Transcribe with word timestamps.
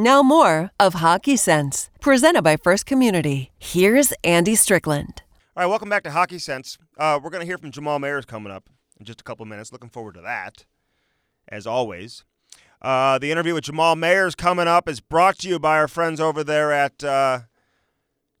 Now 0.00 0.22
more 0.22 0.70
of 0.80 0.94
Hockey 0.94 1.36
Sense, 1.36 1.90
presented 2.00 2.40
by 2.40 2.56
First 2.56 2.86
Community. 2.86 3.52
Here's 3.58 4.14
Andy 4.24 4.54
Strickland. 4.54 5.20
All 5.54 5.62
right, 5.62 5.66
welcome 5.66 5.90
back 5.90 6.04
to 6.04 6.10
Hockey 6.10 6.38
Sense. 6.38 6.78
Uh, 6.96 7.20
we're 7.22 7.28
going 7.28 7.42
to 7.42 7.46
hear 7.46 7.58
from 7.58 7.70
Jamal 7.70 7.98
Mayers 7.98 8.26
coming 8.26 8.50
up 8.50 8.70
in 8.98 9.04
just 9.04 9.20
a 9.20 9.24
couple 9.24 9.44
minutes. 9.44 9.72
Looking 9.72 9.90
forward 9.90 10.14
to 10.14 10.22
that, 10.22 10.64
as 11.48 11.66
always. 11.66 12.24
Uh, 12.80 13.18
the 13.18 13.30
interview 13.30 13.52
with 13.52 13.64
Jamal 13.64 13.94
Mayers 13.94 14.34
coming 14.34 14.66
up 14.66 14.88
is 14.88 15.00
brought 15.00 15.36
to 15.40 15.48
you 15.50 15.58
by 15.58 15.76
our 15.76 15.86
friends 15.86 16.18
over 16.18 16.42
there 16.42 16.72
at 16.72 17.04
uh, 17.04 17.40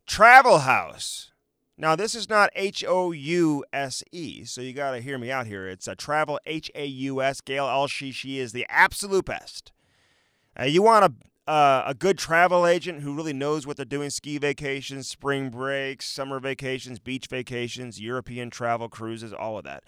Travel 0.06 0.60
Haus. 0.60 1.30
Now, 1.76 1.94
this 1.94 2.14
is 2.14 2.30
not 2.30 2.48
H 2.54 2.82
O 2.88 3.12
U 3.12 3.66
S 3.70 4.02
E, 4.12 4.46
so 4.46 4.62
you 4.62 4.72
got 4.72 4.92
to 4.92 5.02
hear 5.02 5.18
me 5.18 5.30
out 5.30 5.46
here. 5.46 5.68
It's 5.68 5.86
a 5.86 5.94
travel 5.94 6.40
H 6.46 6.70
A 6.74 6.86
U 6.86 7.20
S. 7.20 7.42
Gail 7.42 7.66
Elshi, 7.66 8.14
she 8.14 8.38
is 8.38 8.52
the 8.52 8.64
absolute 8.70 9.26
best. 9.26 9.72
Uh, 10.58 10.64
you 10.64 10.80
want 10.80 11.04
a, 11.04 11.12
uh, 11.50 11.82
a 11.84 11.94
good 11.94 12.16
travel 12.16 12.64
agent 12.64 13.02
who 13.02 13.12
really 13.12 13.32
knows 13.32 13.66
what 13.66 13.76
they're 13.76 13.84
doing 13.84 14.08
ski 14.08 14.38
vacations, 14.38 15.08
spring 15.08 15.50
breaks, 15.50 16.06
summer 16.06 16.38
vacations, 16.38 17.00
beach 17.00 17.26
vacations, 17.26 18.00
European 18.00 18.50
travel 18.50 18.88
cruises, 18.88 19.32
all 19.32 19.58
of 19.58 19.64
that. 19.64 19.82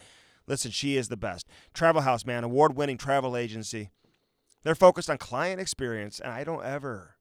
Listen, 0.49 0.73
she 0.73 0.97
is 0.97 1.07
the 1.07 1.17
best. 1.17 1.47
Travel 1.73 2.03
Haus, 2.03 2.27
man, 2.27 2.43
award 2.43 2.77
winning 2.77 2.99
travel 2.99 3.37
agency. 3.37 3.91
They're 4.65 4.75
focused 4.75 5.09
on 5.09 5.19
client 5.19 5.61
experience, 5.61 6.19
and 6.19 6.33
I 6.33 6.43
don't 6.43 6.65
ever. 6.65 7.15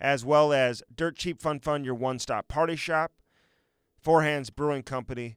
as 0.00 0.24
well 0.24 0.52
as 0.52 0.82
Dirt 0.92 1.16
Cheap 1.16 1.40
Fun 1.40 1.60
Fun, 1.60 1.84
your 1.84 1.94
one 1.94 2.18
stop 2.18 2.48
party 2.48 2.74
shop, 2.74 3.12
Four 4.00 4.24
Hands 4.24 4.50
Brewing 4.50 4.82
Company, 4.82 5.36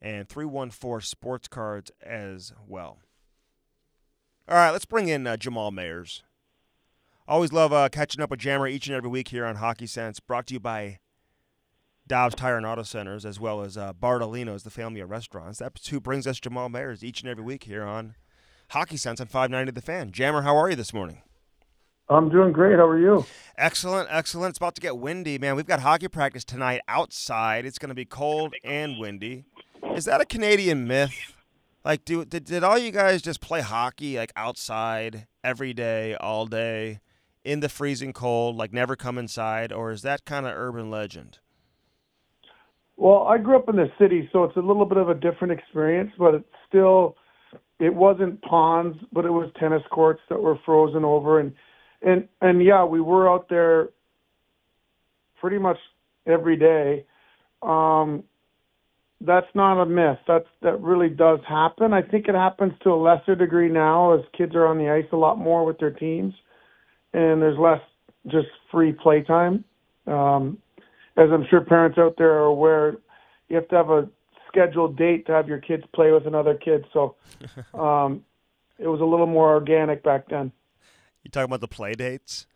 and 0.00 0.26
314 0.26 1.02
Sports 1.02 1.48
Cards 1.48 1.90
as 2.02 2.54
well. 2.66 3.00
All 4.48 4.54
right, 4.54 4.70
let's 4.70 4.84
bring 4.84 5.08
in 5.08 5.26
uh, 5.26 5.36
Jamal 5.36 5.72
Mayers. 5.72 6.22
Always 7.26 7.52
love 7.52 7.72
uh, 7.72 7.88
catching 7.88 8.22
up 8.22 8.30
with 8.30 8.38
Jammer 8.38 8.68
each 8.68 8.86
and 8.86 8.94
every 8.94 9.10
week 9.10 9.28
here 9.28 9.44
on 9.44 9.56
Hockey 9.56 9.88
Sense, 9.88 10.20
brought 10.20 10.46
to 10.46 10.54
you 10.54 10.60
by 10.60 11.00
Dobbs 12.06 12.36
Tire 12.36 12.56
and 12.56 12.64
Auto 12.64 12.84
Centers, 12.84 13.26
as 13.26 13.40
well 13.40 13.62
as 13.62 13.76
uh, 13.76 13.92
Bartolino's, 13.92 14.62
the 14.62 14.70
family 14.70 15.00
of 15.00 15.10
restaurants. 15.10 15.58
That's 15.58 15.88
who 15.88 15.98
brings 15.98 16.28
us 16.28 16.38
Jamal 16.38 16.68
Mayers 16.68 17.02
each 17.02 17.22
and 17.22 17.28
every 17.28 17.42
week 17.42 17.64
here 17.64 17.82
on 17.82 18.14
Hockey 18.70 18.96
Sense 18.96 19.20
on 19.20 19.26
590 19.26 19.72
The 19.72 19.84
Fan. 19.84 20.12
Jammer, 20.12 20.42
how 20.42 20.56
are 20.56 20.70
you 20.70 20.76
this 20.76 20.94
morning? 20.94 21.22
I'm 22.08 22.28
doing 22.28 22.52
great. 22.52 22.76
How 22.76 22.86
are 22.86 23.00
you? 23.00 23.26
Excellent, 23.58 24.08
excellent. 24.12 24.50
It's 24.50 24.58
about 24.58 24.76
to 24.76 24.80
get 24.80 24.96
windy, 24.96 25.38
man. 25.38 25.56
We've 25.56 25.66
got 25.66 25.80
hockey 25.80 26.06
practice 26.06 26.44
tonight 26.44 26.82
outside. 26.86 27.66
It's 27.66 27.80
going 27.80 27.88
to 27.88 27.96
be 27.96 28.04
cold 28.04 28.54
and 28.62 28.96
windy. 28.96 29.46
Is 29.96 30.04
that 30.04 30.20
a 30.20 30.24
Canadian 30.24 30.86
myth? 30.86 31.35
Like, 31.86 32.04
do 32.04 32.24
did, 32.24 32.42
did 32.42 32.64
all 32.64 32.76
you 32.76 32.90
guys 32.90 33.22
just 33.22 33.40
play 33.40 33.60
hockey 33.60 34.16
like 34.18 34.32
outside 34.34 35.28
every 35.44 35.72
day, 35.72 36.16
all 36.16 36.46
day, 36.46 36.98
in 37.44 37.60
the 37.60 37.68
freezing 37.68 38.12
cold, 38.12 38.56
like 38.56 38.72
never 38.72 38.96
come 38.96 39.16
inside, 39.16 39.72
or 39.72 39.92
is 39.92 40.02
that 40.02 40.24
kind 40.24 40.46
of 40.46 40.56
urban 40.56 40.90
legend? 40.90 41.38
Well, 42.96 43.22
I 43.28 43.38
grew 43.38 43.54
up 43.56 43.68
in 43.68 43.76
the 43.76 43.86
city, 44.00 44.28
so 44.32 44.42
it's 44.42 44.56
a 44.56 44.60
little 44.60 44.84
bit 44.84 44.98
of 44.98 45.08
a 45.08 45.14
different 45.14 45.52
experience, 45.52 46.10
but 46.18 46.34
it's 46.34 46.48
still 46.68 47.14
it 47.78 47.94
wasn't 47.94 48.42
ponds, 48.42 48.98
but 49.12 49.24
it 49.24 49.30
was 49.30 49.48
tennis 49.60 49.82
courts 49.92 50.22
that 50.28 50.42
were 50.42 50.58
frozen 50.66 51.04
over 51.04 51.38
and 51.38 51.54
and 52.02 52.26
and 52.40 52.64
yeah, 52.64 52.84
we 52.84 53.00
were 53.00 53.32
out 53.32 53.48
there 53.48 53.90
pretty 55.40 55.58
much 55.58 55.78
every 56.26 56.56
day. 56.56 57.06
Um 57.62 58.24
that's 59.20 59.46
not 59.54 59.80
a 59.80 59.86
myth. 59.86 60.18
That's 60.26 60.48
that 60.62 60.80
really 60.80 61.08
does 61.08 61.40
happen. 61.48 61.92
I 61.92 62.02
think 62.02 62.28
it 62.28 62.34
happens 62.34 62.74
to 62.82 62.90
a 62.90 62.96
lesser 62.96 63.34
degree 63.34 63.68
now 63.68 64.12
as 64.12 64.20
kids 64.36 64.54
are 64.54 64.66
on 64.66 64.78
the 64.78 64.90
ice 64.90 65.10
a 65.12 65.16
lot 65.16 65.38
more 65.38 65.64
with 65.64 65.78
their 65.78 65.90
teams, 65.90 66.34
and 67.12 67.40
there's 67.40 67.58
less 67.58 67.80
just 68.26 68.48
free 68.70 68.92
play 68.92 69.22
time. 69.22 69.64
Um, 70.06 70.58
as 71.16 71.30
I'm 71.32 71.46
sure 71.48 71.62
parents 71.62 71.98
out 71.98 72.16
there 72.18 72.32
are 72.32 72.44
aware, 72.44 72.96
you 73.48 73.56
have 73.56 73.68
to 73.68 73.76
have 73.76 73.90
a 73.90 74.08
scheduled 74.48 74.96
date 74.96 75.26
to 75.26 75.32
have 75.32 75.48
your 75.48 75.58
kids 75.58 75.84
play 75.94 76.12
with 76.12 76.26
another 76.26 76.54
kid. 76.54 76.84
So 76.92 77.16
um, 77.74 78.24
it 78.78 78.88
was 78.88 79.00
a 79.00 79.04
little 79.04 79.26
more 79.26 79.54
organic 79.54 80.02
back 80.02 80.28
then. 80.28 80.52
You 81.22 81.30
talking 81.30 81.46
about 81.46 81.60
the 81.60 81.68
play 81.68 81.94
dates? 81.94 82.46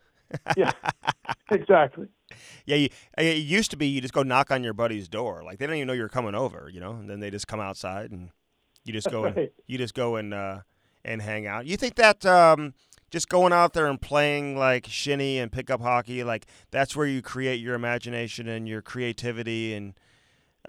yeah, 0.55 0.71
exactly. 1.51 2.07
Yeah, 2.65 2.75
you, 2.77 2.89
it 3.17 3.37
used 3.37 3.71
to 3.71 3.77
be 3.77 3.87
you 3.87 4.01
just 4.01 4.13
go 4.13 4.23
knock 4.23 4.51
on 4.51 4.63
your 4.63 4.73
buddy's 4.73 5.07
door, 5.07 5.43
like 5.43 5.59
they 5.59 5.67
don't 5.67 5.75
even 5.75 5.87
know 5.87 5.93
you're 5.93 6.09
coming 6.09 6.35
over, 6.35 6.69
you 6.71 6.79
know, 6.79 6.91
and 6.91 7.09
then 7.09 7.19
they 7.19 7.29
just 7.29 7.47
come 7.47 7.59
outside 7.59 8.11
and 8.11 8.29
you 8.83 8.93
just 8.93 9.09
go 9.09 9.23
right. 9.23 9.37
and 9.37 9.49
you 9.67 9.77
just 9.77 9.93
go 9.93 10.15
and 10.15 10.33
uh, 10.33 10.59
and 11.03 11.21
hang 11.21 11.47
out. 11.47 11.65
You 11.65 11.77
think 11.77 11.95
that 11.95 12.25
um, 12.25 12.73
just 13.09 13.29
going 13.29 13.53
out 13.53 13.73
there 13.73 13.87
and 13.87 14.01
playing 14.01 14.57
like 14.57 14.87
shinny 14.87 15.39
and 15.39 15.51
pickup 15.51 15.81
hockey, 15.81 16.23
like 16.23 16.45
that's 16.71 16.95
where 16.95 17.07
you 17.07 17.21
create 17.21 17.59
your 17.59 17.75
imagination 17.75 18.47
and 18.47 18.67
your 18.67 18.81
creativity 18.81 19.73
and. 19.73 19.93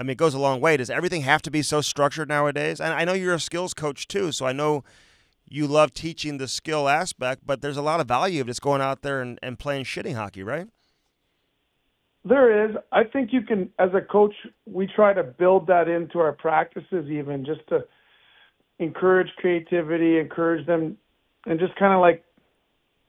I 0.01 0.05
mean, 0.05 0.13
it 0.13 0.17
goes 0.17 0.33
a 0.33 0.39
long 0.39 0.63
way. 0.63 0.79
Does 0.79 0.89
everything 0.89 1.21
have 1.21 1.43
to 1.43 1.51
be 1.51 1.61
so 1.61 1.83
structured 1.83 2.27
nowadays? 2.27 2.81
And 2.81 2.95
I 2.95 3.05
know 3.05 3.13
you're 3.13 3.35
a 3.35 3.39
skills 3.39 3.75
coach 3.75 4.09
too, 4.09 4.33
so 4.33 4.47
I 4.47 4.53
know 4.53 4.85
you 5.53 5.67
love 5.67 5.93
teaching 5.93 6.39
the 6.39 6.49
skill 6.49 6.89
aspect, 6.89 7.43
but 7.45 7.61
there's 7.61 7.77
a 7.77 7.83
lot 7.83 8.01
of 8.01 8.09
value 8.09 8.41
of 8.41 8.47
just 8.47 8.63
going 8.63 8.81
out 8.81 9.03
there 9.03 9.21
and, 9.21 9.39
and 9.43 9.59
playing 9.59 9.85
shinny 9.85 10.13
hockey, 10.13 10.43
right? 10.43 10.67
There 12.25 12.67
is. 12.67 12.77
I 12.93 13.05
think 13.05 13.33
you 13.33 13.43
can, 13.43 13.71
as 13.79 13.91
a 13.95 14.01
coach, 14.01 14.35
we 14.67 14.87
try 14.87 15.13
to 15.13 15.25
build 15.25 15.67
that 15.67 15.89
into 15.89 16.21
our 16.21 16.33
practices, 16.33 17.11
even 17.11 17.45
just 17.45 17.67
to 17.69 17.85
encourage 18.79 19.29
creativity, 19.37 20.19
encourage 20.19 20.67
them, 20.67 20.97
and 21.47 21.59
just 21.59 21.75
kind 21.77 21.93
of 21.93 22.01
like, 22.01 22.25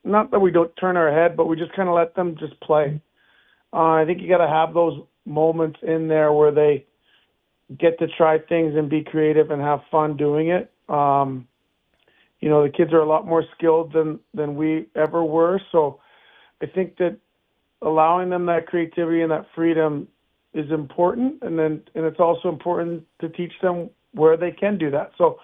not 0.02 0.30
that 0.32 0.40
we 0.40 0.50
don't 0.50 0.74
turn 0.76 0.96
our 0.96 1.12
head, 1.12 1.36
but 1.36 1.46
we 1.46 1.56
just 1.56 1.72
kind 1.74 1.88
of 1.88 1.94
let 1.94 2.14
them 2.14 2.36
just 2.38 2.58
play. 2.60 3.00
Uh, 3.72 3.92
I 3.92 4.04
think 4.04 4.20
you 4.20 4.28
got 4.28 4.44
to 4.44 4.48
have 4.48 4.74
those 4.74 5.00
moments 5.24 5.78
in 5.82 6.08
there 6.08 6.32
where 6.32 6.52
they 6.52 6.84
get 7.78 7.98
to 7.98 8.06
try 8.08 8.38
things 8.38 8.74
and 8.76 8.90
be 8.90 9.02
creative 9.02 9.50
and 9.50 9.62
have 9.62 9.80
fun 9.90 10.16
doing 10.16 10.48
it. 10.48 10.70
Um, 10.88 11.48
you 12.40 12.50
know, 12.50 12.62
the 12.62 12.68
kids 12.68 12.92
are 12.92 13.00
a 13.00 13.08
lot 13.08 13.26
more 13.26 13.44
skilled 13.56 13.92
than 13.94 14.20
than 14.34 14.54
we 14.54 14.86
ever 14.94 15.24
were, 15.24 15.60
so 15.72 16.00
I 16.60 16.66
think 16.66 16.98
that 16.98 17.16
allowing 17.84 18.30
them 18.30 18.46
that 18.46 18.66
creativity 18.66 19.22
and 19.22 19.30
that 19.30 19.46
freedom 19.54 20.08
is 20.52 20.70
important, 20.70 21.42
and 21.42 21.58
then 21.58 21.82
and 21.94 22.04
it's 22.04 22.20
also 22.20 22.48
important 22.48 23.04
to 23.20 23.28
teach 23.28 23.52
them 23.62 23.90
where 24.12 24.36
they 24.36 24.50
can 24.50 24.78
do 24.78 24.90
that. 24.90 25.10
So 25.18 25.38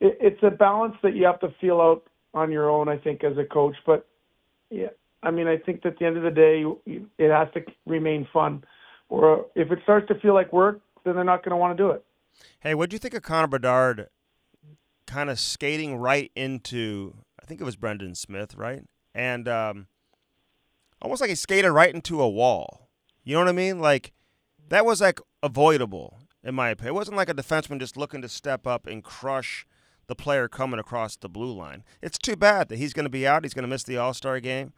it, 0.00 0.18
it's 0.20 0.42
a 0.42 0.50
balance 0.50 0.96
that 1.02 1.14
you 1.14 1.24
have 1.24 1.40
to 1.40 1.54
feel 1.60 1.80
out 1.80 2.04
on 2.34 2.50
your 2.50 2.68
own, 2.70 2.88
I 2.88 2.98
think, 2.98 3.24
as 3.24 3.38
a 3.38 3.44
coach. 3.44 3.76
But 3.86 4.06
yeah, 4.70 4.88
I 5.22 5.30
mean, 5.30 5.46
I 5.46 5.56
think 5.56 5.82
that 5.82 5.94
at 5.94 5.98
the 5.98 6.06
end 6.06 6.16
of 6.16 6.22
the 6.22 6.30
day, 6.30 6.64
it 7.18 7.30
has 7.30 7.48
to 7.54 7.60
remain 7.86 8.28
fun 8.32 8.64
or 9.08 9.46
if 9.54 9.70
it 9.70 9.78
starts 9.82 10.08
to 10.08 10.18
feel 10.20 10.34
like 10.34 10.52
work, 10.52 10.80
then 11.04 11.14
they're 11.14 11.24
not 11.24 11.44
going 11.44 11.50
to 11.50 11.56
want 11.56 11.76
to 11.76 11.82
do 11.82 11.90
it. 11.90 12.04
Hey, 12.60 12.74
what 12.74 12.90
do 12.90 12.94
you 12.94 12.98
think 12.98 13.14
of 13.14 13.22
Connor 13.22 13.46
Bedard 13.46 14.08
kind 15.06 15.30
of 15.30 15.38
skating 15.38 15.96
right 15.96 16.32
into, 16.34 17.14
I 17.40 17.46
think 17.46 17.60
it 17.60 17.64
was 17.64 17.76
Brendan 17.76 18.14
Smith, 18.14 18.56
right? 18.56 18.82
And 19.14 19.46
um, 19.46 19.86
almost 21.04 21.20
like 21.20 21.30
he 21.30 21.36
skated 21.36 21.70
right 21.70 21.94
into 21.94 22.20
a 22.20 22.28
wall. 22.28 22.88
You 23.22 23.34
know 23.34 23.40
what 23.40 23.48
I 23.48 23.52
mean? 23.52 23.78
Like, 23.78 24.12
that 24.68 24.86
was 24.86 25.00
like 25.00 25.20
avoidable, 25.42 26.18
in 26.42 26.54
my 26.54 26.70
opinion. 26.70 26.94
It 26.94 26.98
wasn't 26.98 27.18
like 27.18 27.28
a 27.28 27.34
defenseman 27.34 27.78
just 27.78 27.96
looking 27.96 28.22
to 28.22 28.28
step 28.28 28.66
up 28.66 28.86
and 28.86 29.04
crush 29.04 29.66
the 30.06 30.14
player 30.14 30.48
coming 30.48 30.80
across 30.80 31.16
the 31.16 31.28
blue 31.28 31.52
line. 31.52 31.84
It's 32.02 32.18
too 32.18 32.36
bad 32.36 32.68
that 32.68 32.78
he's 32.78 32.94
going 32.94 33.04
to 33.04 33.10
be 33.10 33.26
out. 33.26 33.44
He's 33.44 33.54
going 33.54 33.64
to 33.64 33.68
miss 33.68 33.84
the 33.84 33.98
All 33.98 34.14
Star 34.14 34.40
game. 34.40 34.72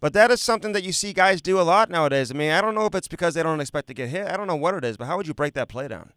But 0.00 0.14
that 0.14 0.30
is 0.30 0.42
something 0.42 0.72
that 0.72 0.82
you 0.82 0.92
see 0.92 1.12
guys 1.12 1.40
do 1.42 1.60
a 1.60 1.62
lot 1.62 1.90
nowadays. 1.90 2.30
I 2.30 2.34
mean, 2.34 2.50
I 2.50 2.60
don't 2.60 2.74
know 2.74 2.86
if 2.86 2.94
it's 2.94 3.06
because 3.06 3.34
they 3.34 3.42
don't 3.42 3.60
expect 3.60 3.86
to 3.88 3.94
get 3.94 4.08
hit. 4.08 4.26
I 4.26 4.36
don't 4.36 4.48
know 4.48 4.56
what 4.56 4.74
it 4.74 4.84
is, 4.84 4.96
but 4.96 5.06
how 5.06 5.16
would 5.18 5.28
you 5.28 5.34
break 5.34 5.52
that 5.54 5.68
play 5.68 5.86
down? 5.86 6.12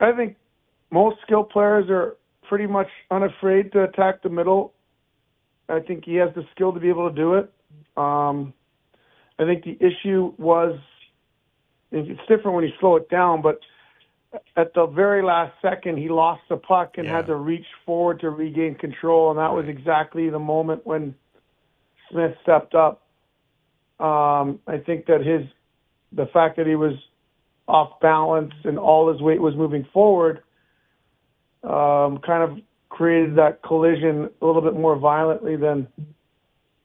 I 0.00 0.12
think 0.12 0.36
most 0.90 1.18
skilled 1.22 1.48
players 1.50 1.88
are 1.88 2.16
pretty 2.42 2.66
much 2.66 2.88
unafraid 3.10 3.72
to 3.72 3.84
attack 3.84 4.22
the 4.22 4.28
middle. 4.28 4.74
I 5.70 5.80
think 5.80 6.04
he 6.04 6.16
has 6.16 6.30
the 6.34 6.44
skill 6.54 6.72
to 6.72 6.80
be 6.80 6.88
able 6.88 7.08
to 7.08 7.14
do 7.14 7.34
it. 7.34 7.52
Um, 7.96 8.52
I 9.38 9.44
think 9.44 9.64
the 9.64 9.78
issue 9.80 10.32
was 10.38 10.78
it's 11.92 12.20
different 12.28 12.54
when 12.54 12.64
you 12.64 12.70
slow 12.78 12.96
it 12.96 13.08
down, 13.08 13.42
but 13.42 13.58
at 14.56 14.72
the 14.74 14.86
very 14.86 15.22
last 15.22 15.52
second, 15.60 15.98
he 15.98 16.08
lost 16.08 16.42
the 16.48 16.56
puck 16.56 16.98
and 16.98 17.06
Yeah. 17.06 17.16
had 17.16 17.26
to 17.26 17.34
reach 17.34 17.66
forward 17.84 18.20
to 18.20 18.30
regain 18.30 18.76
control, 18.76 19.30
and 19.30 19.38
that 19.38 19.52
was 19.52 19.66
exactly 19.66 20.30
the 20.30 20.38
moment 20.38 20.86
when 20.86 21.14
Smith 22.10 22.36
stepped 22.42 22.74
up. 22.74 23.02
Um, 23.98 24.60
I 24.66 24.78
think 24.78 25.06
that 25.06 25.20
his 25.22 25.46
the 26.12 26.26
fact 26.26 26.56
that 26.56 26.66
he 26.66 26.74
was 26.74 26.94
off 27.68 28.00
balance 28.00 28.52
and 28.64 28.78
all 28.78 29.12
his 29.12 29.20
weight 29.20 29.40
was 29.40 29.54
moving 29.54 29.84
forward 29.92 30.42
um, 31.62 32.18
kind 32.18 32.42
of 32.42 32.58
created 33.00 33.34
that 33.34 33.62
collision 33.62 34.28
a 34.42 34.44
little 34.44 34.60
bit 34.60 34.74
more 34.74 34.94
violently 34.94 35.56
than 35.56 35.88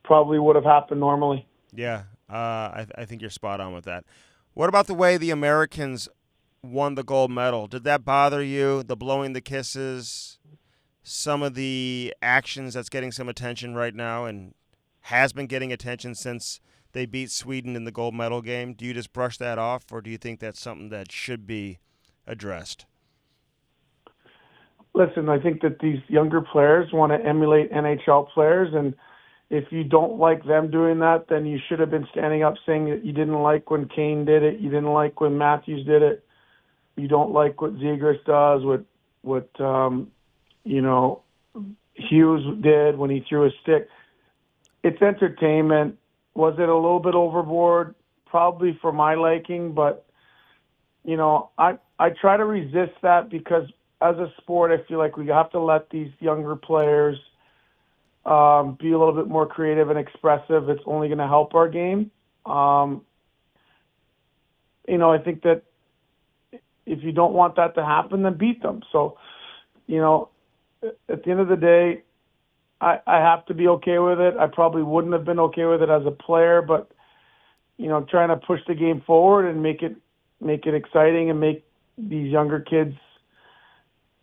probably 0.05 0.39
would 0.39 0.55
have 0.55 0.63
happened 0.63 1.01
normally. 1.01 1.45
Yeah, 1.73 2.03
uh, 2.29 2.33
I, 2.33 2.87
I 2.99 3.03
think 3.03 3.19
you're 3.19 3.29
spot 3.29 3.59
on 3.59 3.73
with 3.73 3.83
that. 3.83 4.05
What 4.53 4.69
about 4.69 4.87
the 4.87 4.93
way 4.93 5.17
the 5.17 5.31
Americans 5.31 6.07
won 6.63 6.95
the 6.95 7.03
gold 7.03 7.31
medal? 7.31 7.67
Did 7.67 7.83
that 7.83 8.05
bother 8.05 8.41
you? 8.41 8.81
The 8.81 8.95
blowing 8.95 9.33
the 9.33 9.41
kisses, 9.41 10.39
some 11.03 11.43
of 11.43 11.53
the 11.53 12.13
actions 12.21 12.75
that's 12.75 12.87
getting 12.87 13.11
some 13.11 13.27
attention 13.27 13.75
right 13.75 13.93
now 13.93 14.23
and 14.23 14.53
has 15.01 15.33
been 15.33 15.47
getting 15.47 15.73
attention 15.73 16.15
since 16.15 16.61
they 16.93 17.05
beat 17.05 17.29
Sweden 17.29 17.75
in 17.75 17.83
the 17.83 17.91
gold 17.91 18.15
medal 18.15 18.41
game. 18.41 18.71
Do 18.73 18.85
you 18.85 18.93
just 18.93 19.11
brush 19.11 19.37
that 19.39 19.57
off, 19.57 19.91
or 19.91 19.99
do 19.99 20.09
you 20.09 20.17
think 20.17 20.39
that's 20.39 20.61
something 20.61 20.87
that 20.91 21.11
should 21.11 21.45
be 21.45 21.79
addressed? 22.25 22.85
Listen, 24.95 25.27
I 25.27 25.39
think 25.39 25.61
that 25.61 25.79
these 25.79 25.99
younger 26.07 26.39
players 26.39 26.93
want 26.93 27.11
to 27.11 27.27
emulate 27.27 27.69
NHL 27.69 28.29
players, 28.29 28.73
and 28.73 28.95
if 29.49 29.65
you 29.69 29.83
don't 29.83 30.17
like 30.17 30.45
them 30.45 30.71
doing 30.71 30.99
that, 30.99 31.25
then 31.27 31.45
you 31.45 31.59
should 31.67 31.79
have 31.79 31.91
been 31.91 32.07
standing 32.11 32.43
up 32.43 32.53
saying 32.65 32.85
that 32.85 33.03
you 33.03 33.11
didn't 33.11 33.41
like 33.41 33.69
when 33.69 33.89
Kane 33.89 34.23
did 34.23 34.41
it, 34.41 34.61
you 34.61 34.69
didn't 34.69 34.93
like 34.93 35.19
when 35.19 35.37
Matthews 35.37 35.85
did 35.85 36.01
it, 36.01 36.25
you 36.95 37.09
don't 37.09 37.31
like 37.31 37.61
what 37.61 37.75
Zegras 37.75 38.23
does, 38.25 38.63
what 38.63 38.85
what 39.21 39.49
um, 39.59 40.11
you 40.63 40.81
know 40.81 41.23
Hughes 41.93 42.45
did 42.61 42.97
when 42.97 43.09
he 43.09 43.23
threw 43.27 43.47
a 43.47 43.49
stick. 43.63 43.89
It's 44.81 45.01
entertainment. 45.01 45.97
Was 46.35 46.53
it 46.57 46.69
a 46.69 46.75
little 46.75 47.01
bit 47.01 47.15
overboard? 47.15 47.95
Probably 48.27 48.77
for 48.81 48.93
my 48.93 49.15
liking, 49.15 49.73
but 49.73 50.05
you 51.03 51.17
know, 51.17 51.49
I 51.57 51.79
I 51.99 52.11
try 52.11 52.37
to 52.37 52.45
resist 52.45 52.93
that 53.01 53.29
because 53.29 53.69
as 54.09 54.17
a 54.17 54.31
sport, 54.37 54.71
I 54.71 54.87
feel 54.87 54.97
like 54.97 55.17
we 55.17 55.27
have 55.27 55.51
to 55.51 55.59
let 55.59 55.89
these 55.89 56.11
younger 56.19 56.55
players 56.55 57.17
um, 58.25 58.77
be 58.79 58.91
a 58.91 58.97
little 58.97 59.13
bit 59.13 59.27
more 59.27 59.45
creative 59.45 59.89
and 59.89 59.99
expressive. 59.99 60.69
It's 60.69 60.83
only 60.85 61.07
going 61.07 61.19
to 61.19 61.27
help 61.27 61.55
our 61.55 61.69
game. 61.69 62.11
Um, 62.45 63.01
you 64.87 64.97
know, 64.97 65.11
I 65.11 65.17
think 65.17 65.43
that 65.43 65.63
if 66.85 67.03
you 67.03 67.11
don't 67.11 67.33
want 67.33 67.55
that 67.55 67.75
to 67.75 67.85
happen, 67.85 68.23
then 68.23 68.37
beat 68.37 68.61
them. 68.61 68.81
So, 68.91 69.17
you 69.87 69.97
know, 69.97 70.29
at 71.09 71.23
the 71.23 71.31
end 71.31 71.39
of 71.39 71.47
the 71.47 71.55
day, 71.55 72.03
I, 72.81 72.99
I 73.07 73.17
have 73.17 73.45
to 73.47 73.53
be 73.53 73.67
okay 73.67 73.99
with 73.99 74.19
it. 74.19 74.35
I 74.37 74.47
probably 74.47 74.83
wouldn't 74.83 75.13
have 75.13 75.25
been 75.25 75.39
okay 75.39 75.65
with 75.65 75.81
it 75.81 75.89
as 75.89 76.05
a 76.05 76.11
player, 76.11 76.61
but 76.61 76.91
you 77.77 77.87
know, 77.87 78.05
trying 78.09 78.29
to 78.29 78.37
push 78.37 78.61
the 78.67 78.75
game 78.75 79.01
forward 79.05 79.49
and 79.49 79.61
make 79.61 79.81
it 79.81 79.95
make 80.41 80.65
it 80.65 80.73
exciting 80.73 81.29
and 81.29 81.39
make 81.39 81.65
these 81.97 82.31
younger 82.31 82.59
kids 82.59 82.95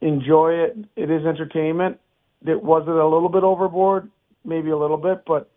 enjoy 0.03 0.53
it. 0.53 0.77
It 0.97 1.11
is 1.11 1.25
entertainment. 1.25 1.99
It 2.45 2.63
was 2.63 2.83
it 2.83 2.91
a 2.91 3.07
little 3.07 3.29
bit 3.29 3.45
overboard, 3.45 4.11
maybe 4.45 4.71
a 4.71 4.77
little 4.77 4.97
bit, 4.97 5.23
but 5.27 5.49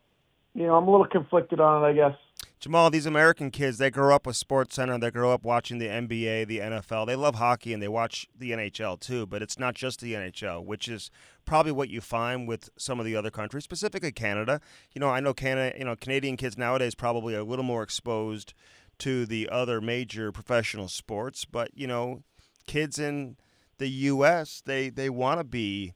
you 0.53 0.65
know, 0.65 0.75
I'm 0.75 0.88
a 0.88 0.92
little 0.92 1.07
conflicted 1.07 1.59
on 1.59 1.83
it, 1.83 1.88
I 1.88 1.94
guess. 1.94 2.15
Jamal, 2.59 2.89
these 2.89 3.06
American 3.06 3.51
kids, 3.51 3.77
they 3.77 3.92
grow 3.92 4.15
up 4.15 4.25
with 4.25 4.38
SportsCenter. 4.38 5.00
They 5.00 5.12
grow 5.12 5.31
up 5.31 5.44
watching 5.44 5.77
the 5.77 5.88
NBA, 5.88 6.47
the 6.47 6.59
NFL. 6.59 7.06
They 7.06 7.15
love 7.15 7.36
hockey 7.36 7.74
and 7.74 7.83
they 7.83 7.88
watch 7.88 8.27
the 8.36 8.51
NHL 8.51 9.00
too, 9.00 9.25
but 9.25 9.42
it's 9.42 9.59
not 9.59 9.75
just 9.75 10.00
the 10.00 10.13
NHL, 10.13 10.63
which 10.63 10.88
is 10.88 11.12
probably 11.44 11.74
what 11.74 11.89
you 11.89 12.01
find 12.01 12.48
with 12.48 12.69
some 12.77 13.00
of 13.00 13.06
the 13.06 13.15
other 13.15 13.30
countries, 13.30 13.65
specifically 13.65 14.12
Canada. 14.12 14.62
You 14.94 15.00
know, 15.00 15.09
I 15.09 15.19
know 15.19 15.33
Canada, 15.33 15.77
you 15.77 15.86
know, 15.86 15.95
Canadian 15.95 16.38
kids 16.38 16.57
nowadays 16.57 16.95
probably 16.95 17.36
are 17.36 17.39
a 17.39 17.44
little 17.44 17.65
more 17.65 17.83
exposed 17.83 18.53
to 19.00 19.25
the 19.25 19.50
other 19.50 19.81
major 19.81 20.31
professional 20.31 20.88
sports, 20.88 21.45
but 21.45 21.69
you 21.75 21.88
know, 21.88 22.24
kids 22.65 22.98
in 22.98 23.36
the 23.77 23.89
US, 23.89 24.62
they 24.66 24.89
they 24.89 25.10
want 25.10 25.39
to 25.39 25.44
be 25.44 25.94